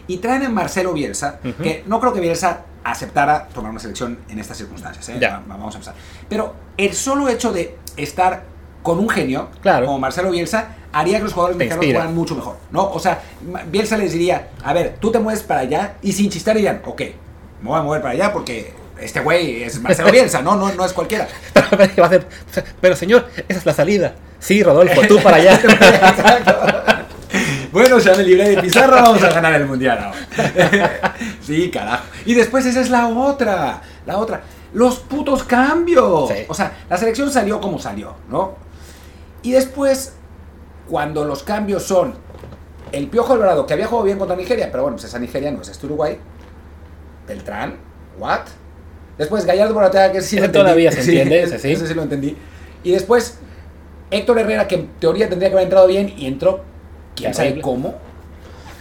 [0.08, 1.64] y traen a Marcelo Bielsa, Ujú.
[1.64, 5.18] que no creo que Bielsa aceptara tomar una selección en estas circunstancias, ¿eh?
[5.20, 5.38] Ya.
[5.40, 5.96] Va- vamos a empezar.
[6.30, 8.44] Pero el solo hecho de estar
[8.84, 9.88] con un genio Claro.
[9.88, 12.90] como Marcelo Bielsa haría que los jugadores Te mexicanos jugaran mucho mejor, ¿no?
[12.92, 13.20] O sea,
[13.72, 17.02] Bielsa les diría, a ver, tú te mueves para allá y sin chistar dirían, ok,
[17.64, 20.56] me voy a mover para allá porque este güey es Marcelo Bielsa, ¿no?
[20.56, 21.28] No, no es cualquiera.
[22.10, 22.28] Ser,
[22.80, 24.14] pero señor, esa es la salida.
[24.40, 25.60] Sí, Rodolfo, tú para allá.
[27.76, 31.14] Bueno, ya me libré de Pizarro, vamos a ganar el mundial ahora.
[31.42, 32.06] sí, carajo.
[32.26, 34.44] Y después esa es la otra, la otra.
[34.72, 36.30] Los putos cambios.
[36.30, 36.46] Sí.
[36.48, 38.56] O sea, la selección salió como salió, ¿no?
[39.42, 40.14] Y después,
[40.88, 42.14] cuando los cambios son
[42.94, 45.62] el Piojo Alvarado, que había jugado bien contra Nigeria, pero bueno, pues esa Nigeria no
[45.62, 46.18] es este Uruguay.
[47.28, 47.76] Beltrán,
[48.18, 48.44] what?
[49.18, 50.64] Después Gallardo Moratea, que sí lo entendí.
[50.64, 51.74] todavía se entiende, ese sí.
[51.74, 52.38] ese sí lo entendí.
[52.86, 53.38] Y después
[54.12, 56.64] Héctor Herrera, que en teoría tendría que haber entrado bien y entró,
[57.16, 57.96] quién sabe cómo,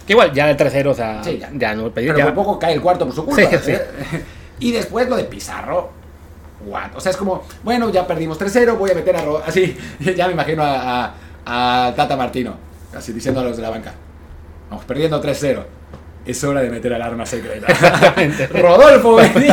[0.05, 1.49] Que igual, ya el tercero, o sea, Sí, ya.
[1.53, 1.73] ya.
[1.73, 3.41] no pero ya- poco cae el cuarto por su culpa.
[3.49, 3.71] Sí, sí.
[3.71, 3.81] ¿eh?
[4.59, 5.89] Y después lo de Pizarro,
[6.65, 6.95] what?
[6.95, 9.21] O sea, es como, bueno, ya perdimos 3-0, voy a meter a...
[9.21, 9.75] Ro- Así,
[10.15, 11.05] ya me imagino a,
[11.45, 12.55] a- a Tata Martino,
[12.95, 13.93] así diciendo a los de la banca,
[14.69, 15.63] vamos perdiendo 3-0.
[16.25, 17.67] Es hora de meter al arma secreta.
[18.53, 19.47] Rodolfo, vení.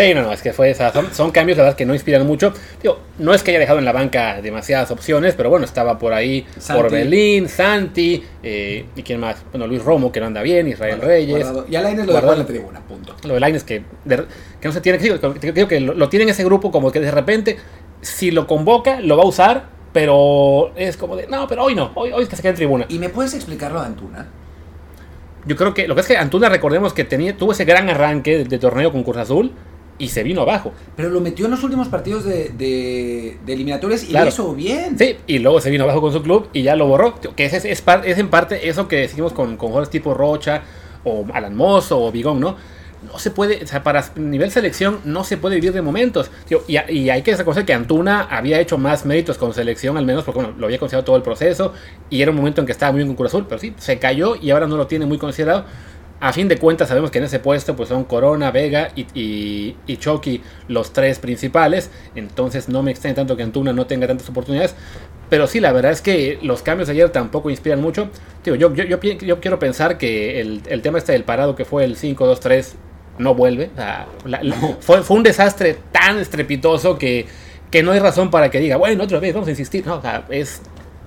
[0.00, 1.94] Sí, no, no, es que fue, o sea, son, son cambios, la verdad, que no
[1.94, 2.52] inspiran mucho.
[2.82, 6.12] Digo, no es que haya dejado en la banca demasiadas opciones, pero bueno, estaba por
[6.12, 6.82] ahí Santi.
[6.82, 11.44] Orbelín, Santi, eh, y quién más, bueno, Luis Romo, que no anda bien, Israel Reyes.
[11.44, 11.66] Guardado.
[11.68, 13.14] Y a Lainez lo dejó en la tribuna, punto.
[13.24, 14.24] Lo de Lainez que, de-
[14.60, 15.18] que no se tiene que
[15.52, 17.58] que- que lo, lo tiene en ese grupo como que de repente,
[18.00, 21.90] si lo convoca, lo va a usar, pero es como de, no, pero hoy no,
[21.94, 22.86] hoy, hoy es que se queda en tribuna.
[22.88, 24.26] ¿Y me puedes explicar lo de Antuna?
[25.46, 28.38] Yo creo que lo que es que Antuna, recordemos que tenía, tuvo ese gran arranque
[28.38, 29.52] de, de torneo con Cruz Azul
[30.00, 30.72] y se vino abajo.
[30.96, 34.24] Pero lo metió en los últimos partidos de, de, de eliminatorias y Claro.
[34.24, 34.98] lo hizo bien.
[34.98, 37.14] Sí, y luego se vino abajo con su club y ya lo borró.
[37.36, 40.62] Que es, es, par- es en parte eso que decimos con, con jugadores tipo Rocha
[41.04, 42.56] o Alan Mozo o Bigón, ¿no?
[43.10, 46.30] No se puede, o sea, para nivel selección no se puede vivir de momentos.
[46.46, 50.04] Tío, y, y hay que reconocer que Antuna había hecho más méritos con selección, al
[50.04, 51.72] menos porque bueno, lo había considerado todo el proceso
[52.10, 53.98] y era un momento en que estaba muy bien con Cruz Azul, pero sí, se
[53.98, 55.64] cayó y ahora no lo tiene muy considerado.
[56.20, 59.76] A fin de cuentas sabemos que en ese puesto pues son Corona, Vega y, y,
[59.86, 61.90] y Chucky los tres principales.
[62.14, 64.74] Entonces no me extraña tanto que Antuna no tenga tantas oportunidades.
[65.30, 68.10] Pero sí, la verdad es que los cambios de ayer tampoco inspiran mucho.
[68.42, 71.64] Tío, yo, yo, yo, yo quiero pensar que el, el tema este del parado que
[71.64, 72.72] fue el 5-2-3
[73.18, 73.70] no vuelve.
[73.72, 77.26] O sea, la- la- fue, fue un desastre tan estrepitoso que,
[77.70, 79.86] que no hay razón para que diga, bueno, otra vez vamos a insistir.
[79.86, 80.60] No, o sea, es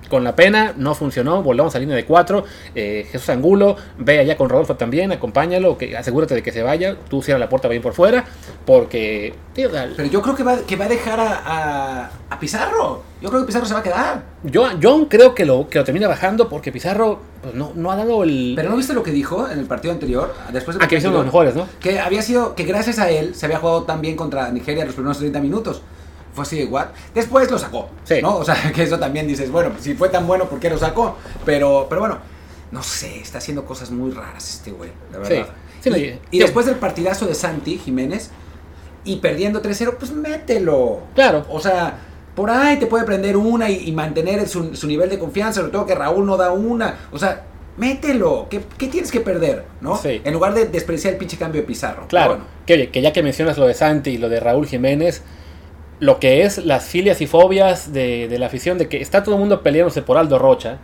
[0.08, 2.44] con la pena, no funcionó, volvamos a línea de 4.
[2.74, 7.22] Jesús Angulo, ve allá con Rodolfo también, acompáñalo, que, asegúrate de que se vaya, tú
[7.22, 8.24] cierra la puerta bien por fuera,
[8.64, 9.34] porque...
[9.54, 13.02] tío, Pero yo creo que va, que va a dejar a, a, a Pizarro.
[13.20, 14.22] Yo creo que Pizarro se va a quedar.
[14.42, 17.96] yo, yo creo que lo, que lo termina bajando porque Pizarro pues, no, no ha
[17.96, 18.52] dado el...
[18.56, 20.34] Pero ¿no viste lo que dijo en el partido anterior?
[20.52, 21.44] Después del Ah, que son los anterior?
[21.44, 21.66] mejores, ¿no?
[21.80, 24.94] Que había sido, que gracias a él se había jugado tan bien contra Nigeria los
[24.94, 25.82] primeros 30 minutos.
[26.34, 26.88] Fue así de what?
[27.14, 27.88] Después lo sacó.
[28.04, 28.20] Sí.
[28.20, 28.36] ¿no?
[28.36, 30.76] O sea, que eso también dices, bueno, pues, si fue tan bueno, ¿por qué lo
[30.76, 31.16] sacó?
[31.44, 32.18] Pero, pero bueno,
[32.70, 35.46] no sé, está haciendo cosas muy raras este güey, la verdad.
[35.80, 38.30] Sí, no, y, después del partidazo de Santi Jiménez
[39.04, 41.02] y perdiendo 3-0, pues mételo.
[41.14, 41.46] Claro.
[41.50, 41.98] O sea,
[42.34, 45.72] por ahí te puede prender una y, y mantener su, su nivel de confianza, sobre
[45.72, 46.96] todo que Raúl no da una.
[47.12, 47.44] O sea,
[47.76, 48.46] mételo.
[48.48, 49.64] ¿Qué, qué tienes que perder?
[49.80, 49.96] ¿no?
[49.96, 50.20] Sí.
[50.24, 52.06] En lugar de despreciar el pinche cambio de Pizarro.
[52.08, 54.66] Claro, bueno, que, oye, que ya que mencionas lo de Santi y lo de Raúl
[54.66, 55.22] Jiménez,
[56.00, 59.34] lo que es las filias y fobias de, de la afición, de que está todo
[59.36, 60.78] el mundo peleándose por Aldo Rocha,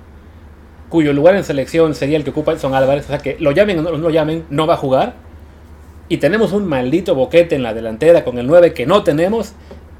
[0.88, 3.78] cuyo lugar en selección sería el que ocupa Edson Álvarez, o sea que lo llamen
[3.78, 5.14] o no lo llamen, no va a jugar.
[6.08, 9.52] Y tenemos un maldito boquete en la delantera con el 9 que no tenemos.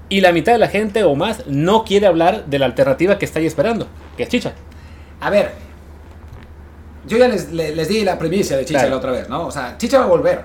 [0.09, 3.25] Y la mitad de la gente o más no quiere hablar de la alternativa que
[3.25, 4.53] está ahí esperando, que es Chicha.
[5.21, 5.53] A ver,
[7.07, 8.91] yo ya les, les- les di la primicia de Chicha Claro.
[8.91, 9.47] la otra vez, ¿no?
[9.47, 10.45] O sea, Chicha va a volver.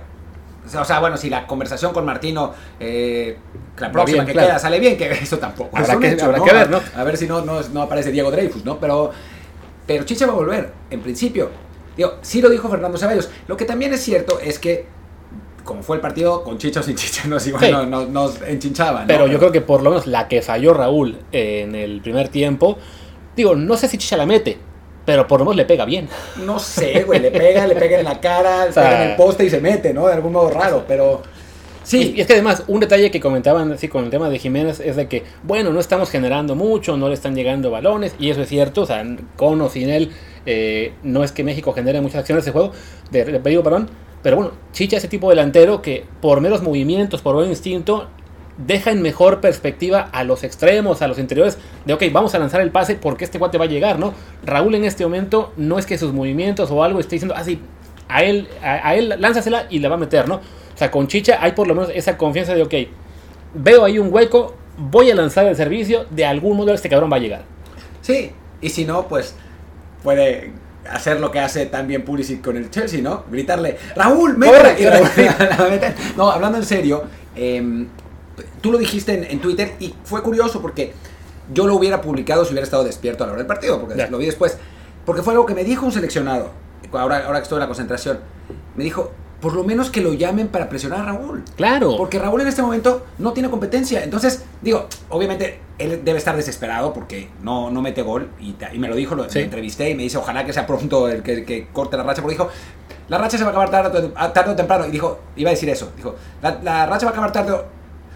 [0.65, 3.37] O sea, bueno, si la conversación con Martino, eh,
[3.77, 4.47] la próxima bien, que claro.
[4.49, 6.43] queda sale bien, que eso tampoco Habrá es que- hecho, habrá ¿no?
[6.43, 6.81] que ver, ¿no?
[6.95, 8.79] A ver si no, no, no aparece Diego Dreyfus, ¿no?
[8.79, 9.11] Pero,
[9.85, 11.49] pero Chicha va a volver, en principio.
[11.95, 13.29] Digo, sí lo dijo Fernando Ceballos.
[13.47, 14.85] Lo que también es cierto es que,
[15.63, 17.71] como fue el partido, con Chicha o sin Chicha, nos, igual Sí.
[17.71, 19.03] no- no- nos enchinchaban.
[19.03, 19.07] ¿no?
[19.07, 22.77] Pero yo creo que por lo menos la que falló Raúl en el primer tiempo,
[23.35, 24.57] digo, no sé si Chicha la mete,
[25.05, 26.09] pero por lo menos le pega bien.
[26.43, 29.15] No sé, güey, le pega, le pega en la cara, le sea- pega en el
[29.15, 30.07] poste y se mete, ¿no?
[30.07, 31.21] De algún modo raro, pero...
[31.83, 34.79] Sí, Y, es que además, un detalle que comentaban así con el tema de Jiménez
[34.79, 38.41] es de que, bueno, no estamos generando mucho, no le están llegando balones, y eso
[38.41, 40.11] es cierto, o sea, con o sin él,
[40.47, 42.71] eh, no es que México genere muchas acciones de juego,
[43.11, 43.87] de, de peligro, perdón,
[44.23, 48.07] pero bueno, Chicha es ese tipo de delantero que por meros movimientos, por buen instinto,
[48.57, 52.61] deja en mejor perspectiva a los extremos, a los interiores, de ok, vamos a lanzar
[52.61, 54.13] el pase porque este cuate va a llegar, ¿no?
[54.45, 57.59] Raúl en este momento no es que sus movimientos o algo esté diciendo, así,
[58.07, 60.35] a él, a, a él lánzasela y la va a meter, ¿no?
[60.35, 62.73] O sea, con Chicha hay por lo menos esa confianza de, ok,
[63.53, 67.17] veo ahí un hueco, voy a lanzar el servicio, de algún modo este cabrón va
[67.17, 67.43] a llegar.
[68.01, 69.35] Sí, y si no, pues
[70.03, 70.51] puede
[70.89, 73.23] hacer lo que hace también Pulisic con el Chelsea, ¿no?
[73.31, 75.09] Gritarle, Raúl, métela", y Raúl
[75.49, 75.93] la mete.
[76.15, 77.03] No, hablando en serio,
[77.35, 77.87] em,
[78.61, 80.93] tú lo dijiste en, en Twitter y fue curioso porque
[81.53, 84.07] yo lo hubiera publicado si hubiera estado despierto a la hora del partido, porque Ya.
[84.07, 84.57] lo vi después.
[85.05, 86.49] Porque fue algo que me dijo un seleccionado,
[86.91, 88.19] ahora, ahora que estoy en la concentración.
[88.75, 91.43] Me dijo, por lo menos que lo llamen para presionar a Raúl.
[91.55, 91.95] Claro.
[91.97, 94.03] Porque Raúl en este momento no tiene competencia.
[94.03, 98.29] Entonces, digo, obviamente él debe estar desesperado porque no, no mete gol.
[98.39, 99.39] Y, y me lo dijo, lo, Sí.
[99.39, 102.23] lo entrevisté y me dice, ojalá que sea pronto el que, que corte la racha.
[102.23, 102.49] Porque dijo,
[103.07, 104.87] la racha se va a acabar tarde, tarde o temprano.
[104.87, 105.91] Y dijo, iba a decir eso.
[105.95, 107.55] Dijo, la, la racha va a acabar tarde.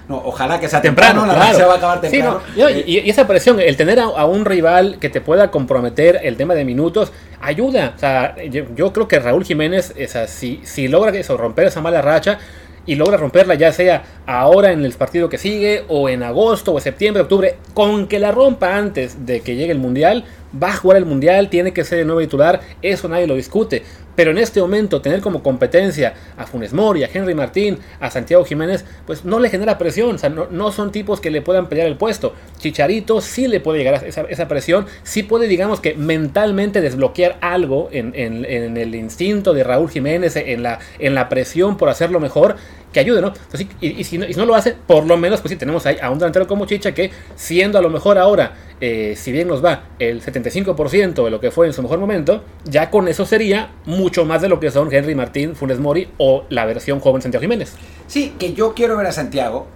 [0.09, 1.53] No, ojalá que sea temprano, temprano, la claro.
[1.53, 2.41] racha va a acabar Sí, temprano.
[2.57, 5.51] no, Eh, y, y esa presión, el tener a, a un rival que te pueda
[5.51, 7.93] comprometer el tema de minutos, ayuda.
[7.95, 11.67] O sea, yo, yo creo que Raúl Jiménez, o sea, si, si logra eso, romper
[11.67, 12.39] esa mala racha
[12.85, 16.79] y logra romperla ya sea ahora en el partido que sigue o en agosto o
[16.79, 20.23] septiembre, octubre, con que la rompa antes de que llegue el Mundial,
[20.61, 23.83] va a jugar el Mundial, tiene que ser el nuevo titular, eso nadie lo discute.
[24.15, 28.43] Pero en este momento tener como competencia a Funes Mori, a Henry Martín, a Santiago
[28.43, 31.69] Jiménez, pues no le genera presión, o sea, no, no son tipos que le puedan
[31.69, 32.33] pelear el puesto.
[32.57, 37.37] Chicharito sí le puede llegar a esa, esa presión, sí puede, digamos que mentalmente desbloquear
[37.39, 42.19] algo en, en- el instinto de Raúl Jiménez, en la, en la presión por hacerlo
[42.19, 42.57] mejor,
[42.93, 43.27] que ayude, ¿no?
[43.27, 45.55] Entonces, y, y si no, y si no lo hace, por lo menos, pues sí,
[45.57, 49.31] tenemos ahí a un delantero como Chicha que, siendo a lo mejor ahora, eh, si
[49.31, 53.07] bien nos va el 75% de lo que fue en su mejor momento, ya con
[53.07, 56.99] eso sería mucho más de lo que son Henry Martín, Funes Mori o la versión
[56.99, 57.73] joven Santiago Jiménez.
[58.07, 59.67] Sí, que yo quiero ver a Santiago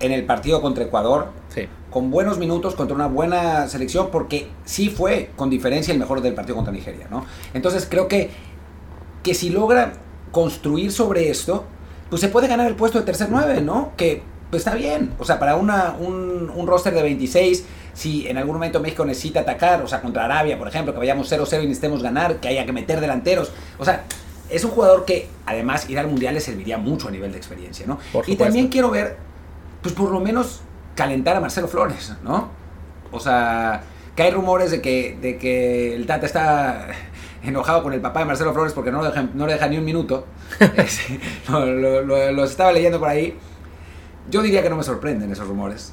[0.00, 1.68] en el partido contra Ecuador Sí.
[1.90, 6.34] con buenos minutos contra una buena selección porque sí fue con diferencia el mejor del
[6.34, 7.26] partido contra Nigeria, ¿no?
[7.52, 8.30] Entonces creo que,
[9.22, 9.92] que si logra
[10.32, 11.64] construir sobre esto,
[12.12, 13.92] pues se puede ganar el puesto de tercer 9, ¿no?
[13.96, 14.20] Que
[14.50, 18.56] pues está bien, o sea, para una, un, un roster de 26, si en algún
[18.56, 22.02] momento México necesita atacar, o sea, contra Arabia, por ejemplo, que vayamos 0-0 y necesitemos
[22.02, 24.04] ganar, que haya que meter delanteros, o sea,
[24.50, 27.86] es un jugador que además ir al Mundial le serviría mucho a nivel de experiencia,
[27.86, 27.98] ¿no?
[28.26, 29.16] Y también quiero ver,
[29.80, 30.60] pues por lo menos
[30.94, 32.50] calentar a Marcelo Flores, ¿no?
[33.10, 36.88] O sea, que hay rumores de que, de que el Tata está
[37.42, 39.78] enojado con el papá de Marcelo Flores porque no, lo deja, no le deja ni
[39.78, 40.26] un minuto.
[40.86, 43.36] Sí, lo- lo- lo- los estaba leyendo por ahí.
[44.30, 45.92] Yo diría que no me sorprenden esos rumores.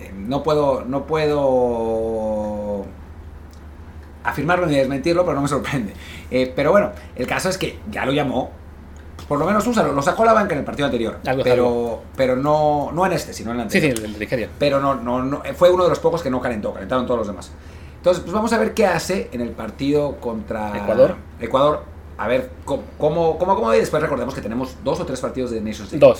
[0.00, 2.84] Eh, no puedo, no puedo
[4.24, 5.94] afirmarlo ni desmentirlo, pero no me sorprende.
[6.30, 8.50] Eh, pero bueno, el caso es que ya lo llamó.
[9.28, 9.92] por lo menos úsalo.
[9.92, 11.18] Lo sacó la banca en el partido anterior.
[11.26, 14.18] Algo Pero, pero no, no en este, sino en el Sí, anterior sí, el de
[14.18, 14.48] Nigeria.
[14.58, 17.26] pero no, no, no, fue uno de los pocos que no calentó, calentaron todos los
[17.28, 17.50] demás.
[18.02, 21.14] Entonces, pues vamos a ver qué hace en el partido contra Ecuador.
[21.40, 21.84] Ecuador.
[22.18, 25.60] A ver cómo, cómo, cómo, y después recordemos que tenemos dos o tres partidos de
[25.60, 25.98] Nations League.
[26.04, 26.18] Dos,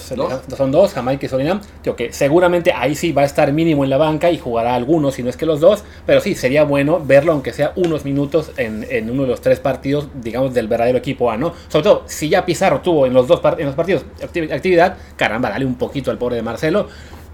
[0.56, 1.60] son dos, Jamaica y Surinam.
[1.82, 5.14] Digo que seguramente ahí sí va a estar mínimo en la banca y jugará algunos,
[5.14, 5.82] si no es que los dos.
[6.06, 9.58] Pero sí, sería bueno verlo, aunque sea unos minutos en, en uno de los tres
[9.58, 11.52] partidos, digamos, del verdadero equipo A, ¿no?
[11.66, 15.50] Sobre todo, si ya Pizarro tuvo en los dos en los partidos acti- actividad, caramba,
[15.50, 16.86] dale un poquito al pobre de Marcelo.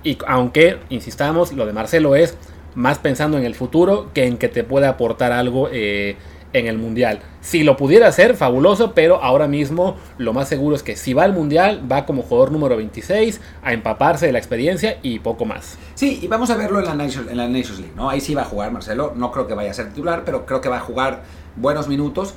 [0.03, 2.37] Y aunque, insistamos, lo de Marcelo es
[2.79, 6.17] más pensando en el futuro que en que te pueda aportar algo eh,
[6.53, 7.19] en el mundial.
[7.41, 11.25] Si lo pudiera hacer, fabuloso, pero ahora mismo lo más seguro es que si va
[11.25, 15.77] al mundial, va como jugador número 26 a empaparse de la experiencia y poco más.
[15.97, 18.09] Sí, y vamos a verlo en la, Nations, en la Nations League, ¿no?
[18.09, 19.13] Ahí sí va a jugar Marcelo.
[19.17, 21.25] No creo que vaya a ser titular, pero creo que va a jugar
[21.57, 22.35] buenos minutos.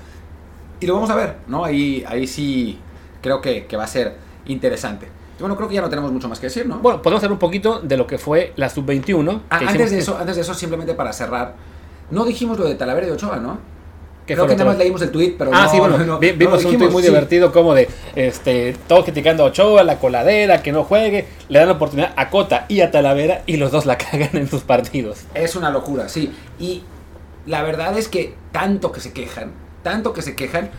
[0.80, 1.66] Y lo vamos a ver, ¿no?
[1.66, 2.80] Ahí, ahí sí
[3.22, 4.16] creo que, que va a ser
[4.48, 5.21] interesante.
[5.42, 6.78] Bueno, creo que ya no tenemos mucho más que decir, ¿no?
[6.80, 9.42] Bueno, podemos hablar un poquito de lo que fue la sub-21.
[9.50, 11.56] Ah, antes, hicimos- de eso, antes de eso, simplemente para cerrar,
[12.10, 13.58] no dijimos lo de Talavera y Ochoa, ¿no?
[14.26, 16.20] ¿qué Creo que nada más leímos el tweet, pero Ah, no, sí, bueno, no, no,
[16.20, 17.10] vi- no vimos un tweet muy sí.
[17.10, 21.68] divertido como de este, todos criticando a Ochoa, la coladera, que no juegue, le dan
[21.68, 25.24] la oportunidad a Cota y a Talavera y los dos la cagan en sus partidos.
[25.34, 26.32] Es una locura, sí.
[26.60, 26.84] Y
[27.48, 29.52] la verdad es que tanto que se quejan,
[29.84, 30.70] tanto que se quejan,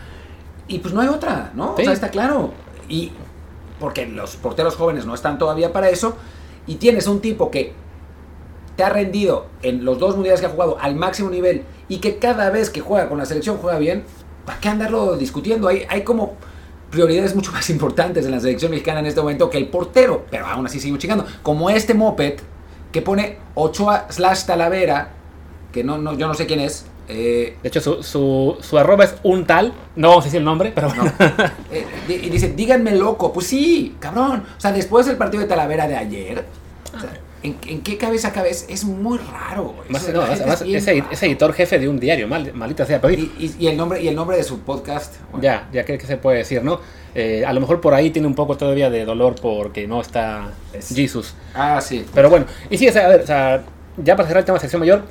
[0.69, 1.75] y pues no hay otra, ¿no?
[1.75, 1.81] Sí.
[1.81, 2.53] O sea, está claro.
[2.87, 3.11] Y
[3.83, 6.15] porque los porteros jóvenes no están todavía para eso,
[6.65, 7.73] y tienes un tipo que
[8.77, 12.17] te ha rendido en los dos mundiales que ha jugado al máximo nivel y que
[12.17, 14.05] cada vez que juega con la selección juega bien,
[14.45, 15.67] ¿para qué andarlo discutiendo?
[15.67, 16.35] Hay, hay como
[16.91, 20.45] prioridades mucho más importantes en la selección mexicana en este momento que el portero, pero
[20.45, 21.25] aún así seguimos chingando.
[21.41, 22.35] Como este moped
[22.93, 25.11] que pone Ochoa slash Talavera,
[25.73, 26.85] que no, no, yo no sé quién es.
[27.07, 30.45] Eh, De hecho, su, su, su arroba es un tal, no vamos a decir el
[30.45, 31.03] nombre, pero no.
[31.03, 31.13] bueno.
[31.71, 33.33] Eh, di- y dice, díganme loco.
[33.33, 34.43] Pues sí, cabrón.
[34.57, 36.45] O sea, después del partido de Talavera de ayer,
[36.95, 37.09] o sea,
[37.43, 38.49] ¿en, en qué cabeza cabe?
[38.51, 39.73] Es, es muy raro.
[39.89, 43.31] Más- no, además, es ese editor jefe de un diario, mal, maldita sea, pero Y,
[43.37, 45.15] y- y el nombre, y el nombre de su podcast.
[45.31, 46.79] bueno, ya, ya que, que se puede decir, ¿no?
[47.15, 50.51] Eh, a lo mejor por ahí tiene un poco todavía de dolor porque no está
[50.73, 51.35] Es- Jesus.
[51.53, 52.05] Ah, sí.
[52.13, 53.63] Pero bueno, y sí, o sea, a ver, o sea,
[53.97, 55.03] ya para cerrar el tema de sección mayor,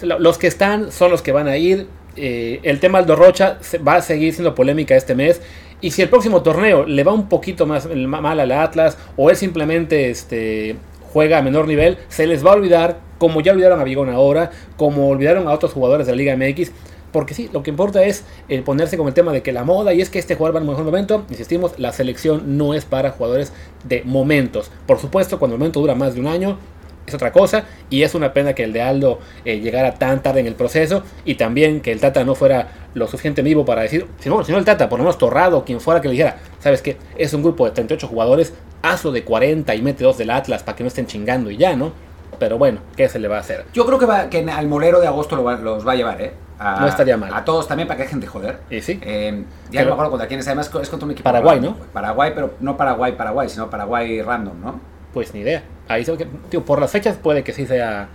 [0.00, 1.86] los que están son los que van a ir.
[2.16, 5.40] Eh, el tema Aldo Rocha va a seguir siendo polémica este mes.
[5.80, 9.36] Y si el próximo torneo le va un poquito más mal al Atlas o él
[9.36, 10.76] simplemente este,
[11.12, 14.50] juega a menor nivel, se les va a olvidar, como ya olvidaron a Vigón ahora,
[14.76, 16.70] como olvidaron a otros jugadores de la Liga MX.
[17.12, 19.92] Porque sí, lo que importa es el ponerse con el tema de que la moda
[19.92, 21.24] y es que este jugador va en un mejor momento.
[21.28, 23.52] Insistimos, la selección no es para jugadores
[23.84, 24.70] de momentos.
[24.86, 26.58] Por supuesto, cuando el momento dura más de un año,
[27.06, 27.64] es otra cosa.
[27.90, 31.02] Y es una pena que el de Aldo eh, llegara tan tarde en el proceso.
[31.24, 34.52] Y también que el Tata no fuera lo suficiente vivo para decir, si no, si
[34.52, 36.96] no el Tata, por lo menos Torrado, quien fuera que le dijera, ¿sabes qué?
[37.16, 40.76] Es un grupo de 38 jugadores, hazlo de 40 y mete dos del Atlas para
[40.76, 41.92] que no estén chingando y ya, ¿no?
[42.38, 43.64] Pero bueno, ¿qué se le va a hacer?
[43.72, 46.20] Yo creo que, va, que al molero de agosto lo va- los va a llevar,
[46.20, 46.32] ¿eh?
[46.58, 47.32] A- No estaría mal.
[47.32, 48.58] A todos también para que dejen de joder.
[48.70, 48.98] Y sí.
[49.02, 51.24] Eh, ya Pero- no me acuerdo contra quién es, además es contra un equipo.
[51.24, 51.76] Paraguay, ¿no?
[51.92, 54.80] Paraguay, pero no Paraguay, Paraguay, sino Paraguay random, ¿no?
[55.12, 55.62] Pues ni idea.
[55.88, 58.08] Ahí se que, tío, por las fechas puede que sí sea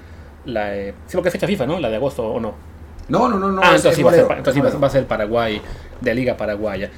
[0.46, 0.76] la.
[0.76, 1.80] eh, sí, porque es fecha FIFA, ¿no?
[1.80, 2.54] La de agosto o no.
[3.10, 3.62] No, no, no, no.
[3.64, 5.62] ah, es- entonces, es sí va, a ser, entonces va, va a ser Paraguay,
[6.02, 6.90] de Liga Paraguaya.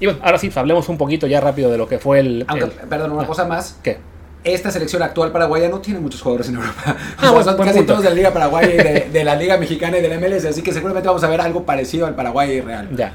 [0.00, 2.44] Y bueno, ahora sí, hablemos un poquito ya rápido de lo que fue el.
[2.48, 3.78] Aunque, el- perdón, una ah, cosa más.
[3.82, 3.98] ¿Qué?
[4.44, 6.82] Esta selección actual paraguaya no tiene muchos jugadores en Europa.
[6.86, 7.92] O Ah, sea, bueno, son casi punto.
[7.94, 10.62] todos de la Liga Paraguaya y de, de la Liga Mexicana y del MLS, así
[10.62, 12.88] que seguramente vamos a ver algo parecido al Paraguay real.
[12.96, 13.14] Ya.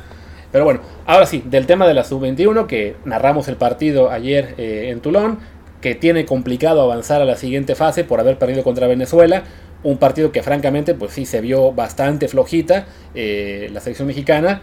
[0.51, 4.89] Pero bueno, ahora sí, del tema de la sub-21, que narramos el partido ayer eh,
[4.91, 5.39] en Tulón,
[5.83, 9.43] que tiene complicado avanzar a la siguiente fase por haber perdido contra Venezuela.
[9.83, 14.61] Un partido que francamente, pues sí, se vio bastante flojita eh, la selección mexicana.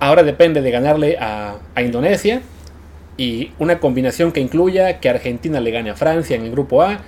[0.00, 2.42] Ahora depende de ganarle a, a Indonesia
[3.16, 6.98] y una combinación que incluya que Argentina le gane a Francia en el grupo A,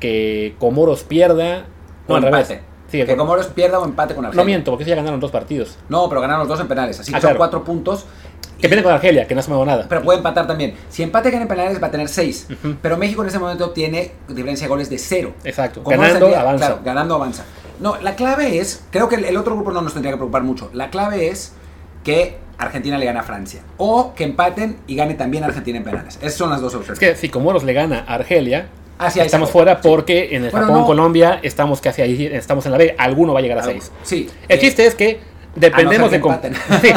[0.00, 1.66] que Comoros pierda.
[2.08, 2.50] No, O al revés.
[2.50, 2.66] empate.
[2.90, 4.42] Sí, que Comoros pierda o empate con Argelia.
[4.42, 5.76] no miento, porque ya ganaron dos partidos.
[5.88, 7.38] No, pero ganaron los dos en penales, así que Ah, son claro.
[7.38, 8.06] cuatro puntos.
[8.60, 9.86] Que pierde con Argelia, que no se me nada.
[9.88, 10.74] Pero puede empatar también.
[10.88, 12.46] Si empate gana en penales va a tener seis.
[12.50, 12.76] Ujú.
[12.80, 15.34] Pero México en ese momento tiene diferencia de goles de cero.
[15.44, 15.82] Exacto.
[15.82, 16.66] Como Ganando, salía- avanza.
[16.66, 17.44] Claro, ganando avanza.
[17.80, 20.42] No, la clave es, creo que el, el otro grupo no nos tendría que preocupar
[20.42, 20.70] mucho.
[20.72, 21.52] La clave es
[22.04, 23.60] que Argentina le gana a Francia.
[23.76, 26.16] O que empaten y gane también Argentina en penales.
[26.22, 26.98] Esas son las dos Es opciones.
[26.98, 30.68] que si Comoros le gana a Argelia, Ah, sí, estamos fuera porque en el Bueno,
[30.68, 30.86] Japón, no.
[30.86, 32.94] Colombia, estamos casi ahí, estamos en la B.
[32.96, 33.92] Alguno va a llegar a Algo- 6.
[34.02, 34.30] Sí.
[34.48, 35.20] El eh, chiste es que
[35.56, 36.20] dependemos a de...
[36.50, 36.94] que Sí,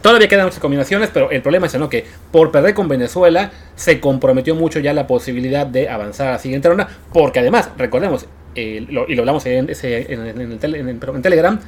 [0.00, 1.88] todavía quedan muchas combinaciones, pero el problema es ¿no?
[1.88, 6.38] que por perder con Venezuela se comprometió mucho ya la posibilidad de avanzar a la
[6.38, 10.58] siguiente ronda, porque además, recordemos, eh, lo- y lo hablamos en, ese- en- en el
[10.58, 11.60] tele- en Telegram,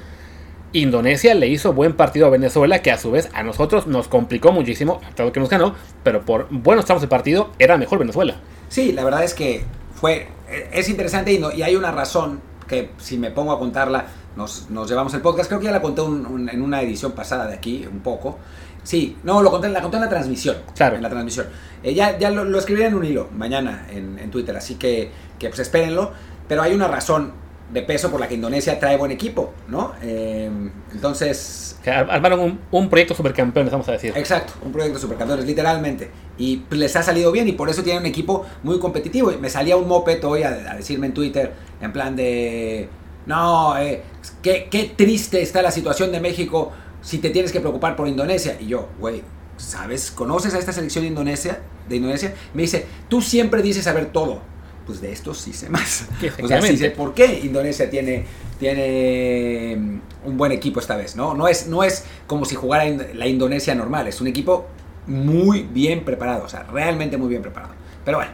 [0.72, 4.52] Indonesia le hizo buen partido a Venezuela, que a su vez a nosotros nos complicó
[4.52, 8.36] muchísimo, lo que nos ganó, pero por buenos tramos de partido era mejor Venezuela.
[8.68, 9.62] Sí, la verdad es que
[9.94, 10.28] fue
[10.72, 14.04] es interesante y, no- y hay una razón que si me pongo a contarla
[14.36, 15.48] nos, nos llevamos el podcast.
[15.48, 18.38] Creo que ya la conté un- un- en una edición pasada de aquí, un poco.
[18.84, 20.56] Sí, no, lo conté, la conté en la transmisión.
[20.76, 20.96] Claro.
[20.96, 21.46] En la transmisión.
[21.82, 25.10] Eh, ya ya lo, lo escribiré en un hilo mañana en, en Twitter, así que,
[25.38, 26.12] que pues espérenlo.
[26.46, 27.32] Pero hay una razón
[27.72, 29.92] de peso por la que Indonesia trae buen equipo, ¿no?
[30.00, 30.50] Eh,
[30.92, 34.12] entonces, Que ar- armaron un, un proyecto supercampeones, vamos a decir.
[34.16, 36.10] Exacto, un proyecto supercampeones, literalmente.
[36.38, 39.32] Y les ha salido bien y por eso tienen un equipo muy competitivo.
[39.32, 42.88] Y me salía un moped hoy a, a decirme en Twitter, en plan de,
[43.28, 44.02] no, eh,
[44.42, 46.72] qué, qué triste está la situación de México
[47.02, 48.56] si te tienes que preocupar por Indonesia.
[48.58, 49.22] Y yo, güey,
[49.58, 50.10] ¿sabes?
[50.10, 51.60] ¿Conoces a esta selección de Indonesia?
[51.88, 52.34] De Indonesia?
[52.54, 54.40] Me dice, tú siempre dices saber todo.
[54.86, 56.06] Pues de esto sí sé más.
[56.42, 58.24] O sea, sí sé por qué Indonesia tiene,
[58.58, 61.34] tiene mm, un buen equipo esta vez, ¿no?
[61.34, 64.66] No es, no es como si jugara la Indonesia normal, es un equipo
[65.08, 67.74] muy bien preparado, o sea, realmente muy bien preparado.
[68.04, 68.32] Pero bueno,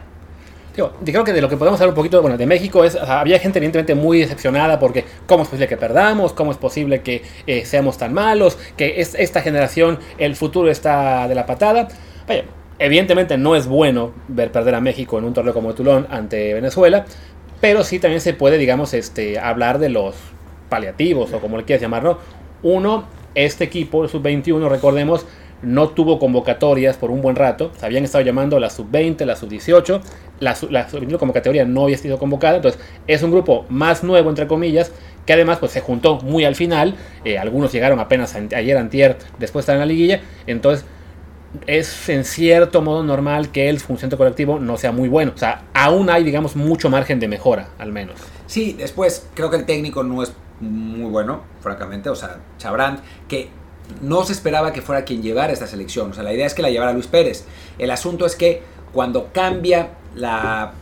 [0.75, 2.95] Digo, yo creo que de lo que podemos hablar un poquito, bueno, de México es,
[2.95, 6.57] o sea, había gente evidentemente muy decepcionada porque cómo es posible que perdamos, cómo es
[6.57, 11.45] posible que eh, seamos tan malos, que es, esta generación, el futuro está de la
[11.45, 11.87] patada.
[12.27, 12.43] Vaya,
[12.77, 17.05] evidentemente no es bueno ver perder a México en un torneo como Tulón ante Venezuela,
[17.61, 20.15] pero sí también se puede, digamos, este, hablar de los
[20.67, 22.17] paliativos o como le quieras llamar, ¿no?
[22.63, 25.25] Uno, este equipo, el sub-21, recordemos,
[25.65, 27.71] no tuvo convocatorias por un buen rato.
[27.77, 30.01] Se habían estado llamando la sub-20, la sub-18.
[30.39, 32.57] La, la sub-21 como categoría no había sido convocada.
[32.57, 34.91] Entonces es un grupo más nuevo, entre comillas,
[35.25, 36.95] que además pues, se juntó muy al final.
[37.23, 40.21] Eh, algunos llegaron apenas a- ayer, antier, después de en la liguilla.
[40.47, 40.85] Entonces
[41.67, 45.31] es en cierto modo normal que el funcionamiento colectivo no sea muy bueno.
[45.33, 48.15] O sea, aún hay, digamos, mucho margen de mejora, al menos.
[48.45, 53.49] sí, después creo que el técnico no es muy bueno, francamente, o sea, Chabrand, que
[54.01, 56.61] no se esperaba que fuera quien llevara esta selección, o sea, la idea es que
[56.61, 57.45] la llevara Luis Pérez.
[57.77, 58.61] El asunto es que
[58.93, 60.73] cuando cambia la,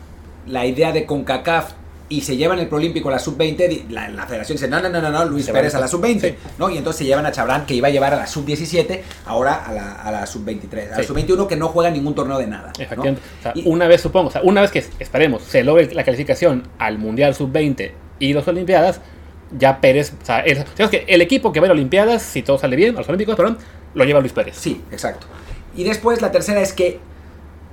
[0.48, 1.72] la idea de CONCACAF
[2.10, 4.90] y se llevan el Prolímpico a la sub-20, di- la, la federación dice, no, no,
[4.90, 6.36] no, no, no, Luis Se Pérez a- la sub-20, sí.
[6.60, 6.70] ¿no?
[6.70, 9.74] Y entonces se llevan a Chabrán, que iba a llevar a la sub-17, ahora a
[9.74, 11.04] la, a la sub-23, a la Sí.
[11.06, 12.68] sub-21 que no juega ningún torneo de nada.
[12.78, 12.84] ¿no?
[12.84, 13.22] Efectivamente.
[13.40, 16.04] O sea, Y- una vez, supongo, o sea, una vez que esperemos se logre la
[16.04, 19.02] calificación al Mundial Sub-20 y las Olimpiadas,
[19.58, 22.58] ya Pérez, o sea, digamos que el equipo que va a las Olimpiadas, si todo
[22.58, 23.58] sale bien, a los Olímpicos, perdón,
[23.94, 24.56] lo lleva Luis Pérez.
[24.58, 25.28] Sí, exacto.
[25.76, 27.00] Y después la tercera es que,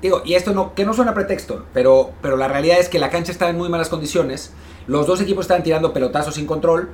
[0.03, 3.11] digo, y esto no, que no suena pretexto, pero, pero la realidad es que la
[3.11, 4.53] cancha está en muy malas condiciones,
[4.87, 6.91] los dos equipos estaban tirando pelotazos sin control,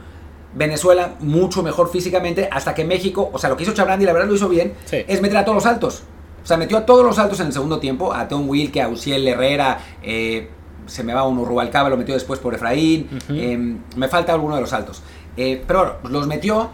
[0.55, 4.29] Venezuela mucho mejor físicamente, hasta que México, o sea, lo que hizo Chabrandi, la verdad
[4.29, 5.05] lo hizo bien, Sí.
[5.07, 6.03] es meter a todos los altos.
[6.43, 8.89] O sea, metió a todos los altos en el segundo tiempo, a Tom Wilke, a
[8.89, 10.49] Uciel Herrera, eh,
[10.87, 14.61] se me va uno Rubalcaba, lo metió después por Efraín, eh, me falta alguno de
[14.63, 15.03] los altos.
[15.37, 16.71] Eh, pero bueno, pues los metió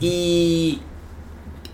[0.00, 0.80] y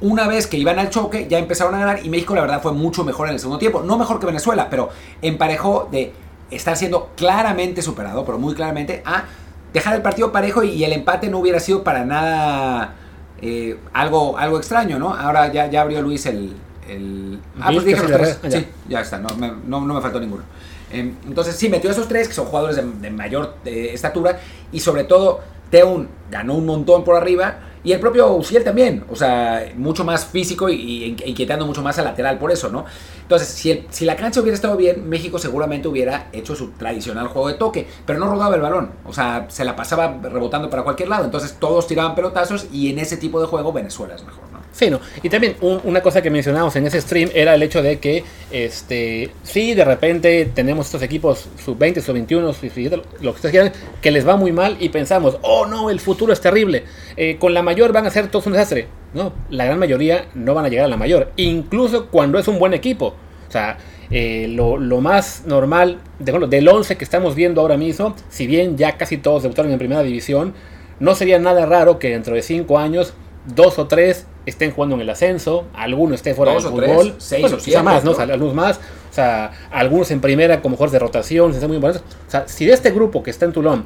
[0.01, 2.72] una vez que iban al choque ya empezaron a ganar y México la verdad fue
[2.72, 3.83] mucho mejor en el segundo tiempo.
[3.83, 4.91] No mejor que Venezuela, pero
[5.22, 6.12] emparejó de
[6.51, 9.25] estar siendo claramente superado, pero muy claramente, a
[9.72, 12.95] dejar el partido parejo y, y el empate no hubiera sido para nada
[13.41, 15.12] eh, algo, algo extraño, ¿no?
[15.14, 16.55] Ahora ya, ya abrió Luis el...
[16.89, 18.41] el ah, pues dije los tres.
[18.43, 18.51] ya.
[18.61, 20.45] Sí, ya está, no me, no- no me faltó ninguno.
[20.93, 24.39] Eh, Entonces sí, metió a esos tres que son jugadores de, mayor estatura
[24.72, 29.16] y sobre todo Teun ganó un montón por arriba y el propio Uciel también, o
[29.16, 32.87] sea, mucho más físico y, inquietando mucho más al lateral por eso, ¿no?
[33.20, 37.26] Entonces, si, el- si la cancha hubiera estado bien, México seguramente hubiera hecho su tradicional
[37.28, 40.82] juego de toque, pero no rodaba el balón, o sea, se la pasaba rebotando para
[40.82, 44.54] cualquier lado, entonces todos tiraban pelotazos y en ese tipo de juego Venezuela es mejor.
[44.75, 44.99] Sí, no.
[45.22, 48.25] Y también un- una cosa que mencionábamos en ese stream era el hecho de que,
[48.51, 53.72] este, sí, de repente tenemos estos equipos sub-20, sub-21, sub-17, lo que ustedes quieran,
[54.03, 56.83] que les va muy mal y pensamos, oh no, el futuro es terrible.
[57.16, 58.89] Eh, con la mayor van a ser todos un desastre.
[59.14, 62.59] No, la gran mayoría no van a llegar a la mayor, incluso cuando es un
[62.59, 63.14] buen equipo.
[63.49, 63.79] O sea,
[64.11, 68.49] eh, lo, lo más normal, de, bueno, del 11 que estamos viendo ahora mismo, si
[68.49, 70.53] bien ya casi todos debutaron en primera división,
[70.99, 73.14] no sería nada raro que dentro de 5 años,
[73.47, 77.15] dos o tres estén jugando en el ascenso, alguno esté fuera Dos del tres, fútbol,
[77.19, 78.11] seis bueno, o quizá siete, más, ¿no?
[78.11, 78.13] ¿no?
[78.13, 81.79] O sea, algunos más, o sea, algunos en primera como jugadores de rotación, se muy
[81.79, 82.03] buenos.
[82.27, 83.85] O sea, si de este grupo que está en Toulon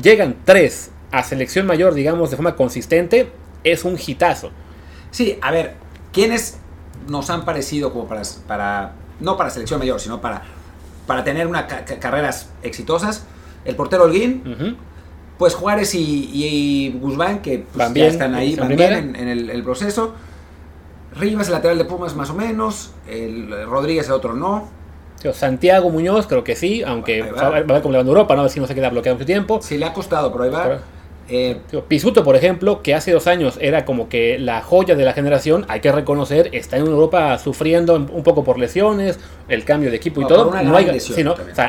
[0.00, 3.30] llegan tres a selección mayor, digamos, de forma consistente,
[3.64, 4.50] es un hitazo.
[5.10, 5.74] Sí, a ver,
[6.12, 6.58] ¿quiénes
[7.08, 10.42] nos han parecido como para, para no para selección mayor, sino para,
[11.06, 13.24] para tener una ca- ca- carreras exitosas?
[13.64, 14.76] El portero Holguín.
[15.38, 19.16] Pues Juárez y, y Guzmán, que pues, Van ya bien, están ahí, van bien en,
[19.16, 20.14] en el, el proceso.
[21.16, 22.92] Rivas, el lateral de Pumas, más o menos.
[23.08, 24.68] El Rodríguez, el otro no.
[25.32, 27.42] Santiago Muñoz, creo que sí, aunque Ahí va.
[27.42, 28.40] va, va a ver cómo le va en Europa, ¿no?
[28.40, 29.58] A ver si no se queda bloqueado mucho tiempo.
[29.62, 30.78] Sí, le ha costado, pero ahí va.
[31.30, 31.58] Eh,
[31.88, 35.66] Pisuto, por ejemplo, que hace dos años era como que la joya de la generación,
[35.68, 39.18] hay que reconocer, está en Europa sufriendo un poco por lesiones,
[39.48, 40.44] el cambio de equipo y No, todo.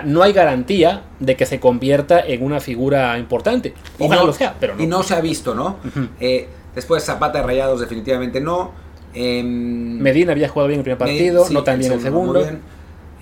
[0.05, 3.73] no, hay, garantía de que se convierta en una figura importante.
[3.99, 4.83] y Ojalá no- lo sea, pero no.
[4.83, 5.75] Y no se ha visto, ¿no?
[6.21, 8.71] Eh, después Zapata Rayados, definitivamente no.
[9.13, 12.39] Em, Medina había jugado bien el primer partido, Sí, no tan bien el segundo.
[12.39, 12.59] bien.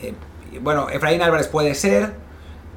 [0.04, 0.14] Eh,
[0.54, 2.12] y bueno, Efraín Álvarez puede ser.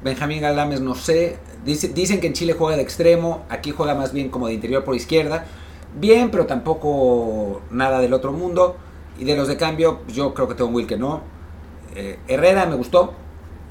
[0.03, 1.37] Benjamín Galdames no sé.
[1.65, 3.43] Dice- dicen que en Chile juega de extremo.
[3.49, 5.45] Aquí juega más bien como de interior por izquierda.
[5.99, 8.75] Bien, pero tampoco nada del otro mundo.
[9.19, 11.21] Y de los de cambio, pues yo creo que tengo un Will que no.
[11.95, 13.13] Eh, Herrera me gustó.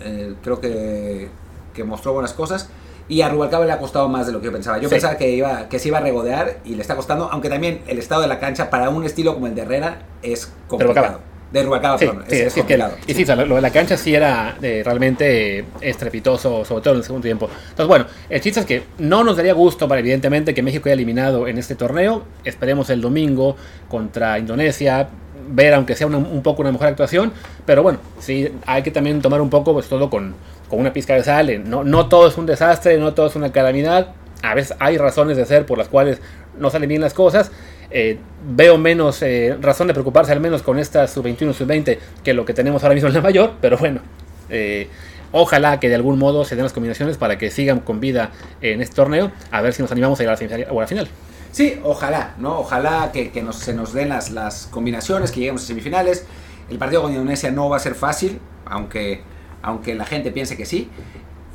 [0.03, 1.29] Eh, creo que,
[1.75, 2.69] que mostró buenas cosas.
[3.09, 4.79] Y a Rubalcaba le ha costado más de lo que yo pensaba.
[4.79, 4.95] Yo Sí.
[4.95, 7.29] pensaba que, iba, que se iba a regodear y le está costando.
[7.33, 10.53] Aunque también el estado de la cancha para un estilo como el de Herrera es
[10.69, 11.21] complicado.
[11.53, 12.25] De Rubalcaba, Sí, perdón.
[12.29, 12.95] sí, es, es que- complicado.
[13.07, 16.83] y sí, o sea, lo lo de la cancha sí era eh, realmente estrepitoso, sobre
[16.83, 17.49] todo en el segundo tiempo.
[17.71, 20.95] Entonces, bueno, el chiste es que no nos daría gusto, para evidentemente, que México haya
[20.95, 22.23] eliminado en este torneo.
[22.45, 23.57] Esperemos el domingo
[23.89, 25.09] contra Indonesia,
[25.53, 27.33] ver aunque sea una- un poco una mejor actuación.
[27.67, 30.35] Pero bueno, sí, hay que también tomar un poco, pues todo con,
[30.69, 31.51] con una pizca de sal.
[31.51, 34.13] eh, No, no todo es un desastre, no todo es una calamidad.
[34.43, 36.21] A veces hay razones de ser por las cuales
[36.59, 37.51] no salen bien las cosas.
[37.91, 38.19] Eh,
[38.49, 42.55] veo menos eh, razón de preocuparse al menos con esta sub-21, sub-20 que lo que
[42.55, 44.01] tenemos ahora mismo en la mayor, pero bueno,
[44.49, 44.89] eh,
[45.33, 48.31] ojalá que de algún modo se den las combinaciones para que sigan con vida
[48.61, 50.83] en este torneo, a ver si nos animamos a llegar a la semifinal o a
[50.83, 51.09] la final.
[51.53, 52.61] Sí, ojalá, ¿no?
[52.61, 56.25] Ojalá que, que nos- se nos den las, las combinaciones, que lleguemos a semifinales.
[56.71, 59.23] El partido con Indonesia no va a ser fácil, aunque,
[59.63, 60.89] aunque la gente piense que sí.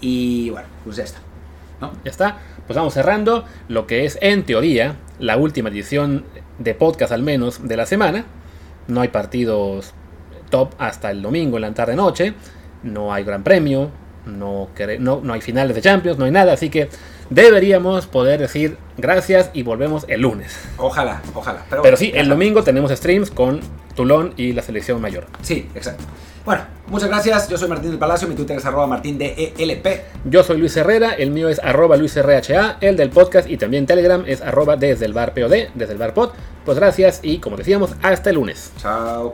[0.01, 1.19] Y bueno, pues ya está.
[1.79, 1.91] ¿no?
[2.03, 2.37] Ya está,
[2.67, 6.25] pues vamos cerrando lo que es en teoría la última edición
[6.59, 8.25] de podcast al menos de la semana.
[8.87, 9.93] No hay partidos
[10.49, 12.33] top hasta el domingo en la tarde noche,
[12.83, 13.89] no hay gran premio,
[14.25, 16.89] no, no, no hay finales de Champions, no hay nada, así que
[17.29, 20.57] deberíamos poder decir gracias y volvemos el lunes.
[20.77, 21.65] Ojalá, ojalá.
[21.69, 23.61] Pero, Pero sí, el domingo tenemos streams con
[23.95, 25.27] Tulón y la selección mayor.
[25.41, 26.03] Sí, exacto.
[26.45, 27.49] Bueno, muchas gracias.
[27.49, 29.87] Yo soy Martín del Palacio, mi Twitter es arroba martín de ELP.
[30.25, 34.23] Yo soy Luis Herrera, el mío es arroba luisrha, el del podcast y también Telegram
[34.27, 36.31] es arroba desde el bar POD, desde el bar pod.
[36.63, 38.71] Pues gracias y como decíamos, hasta el lunes.
[38.77, 39.33] Chao.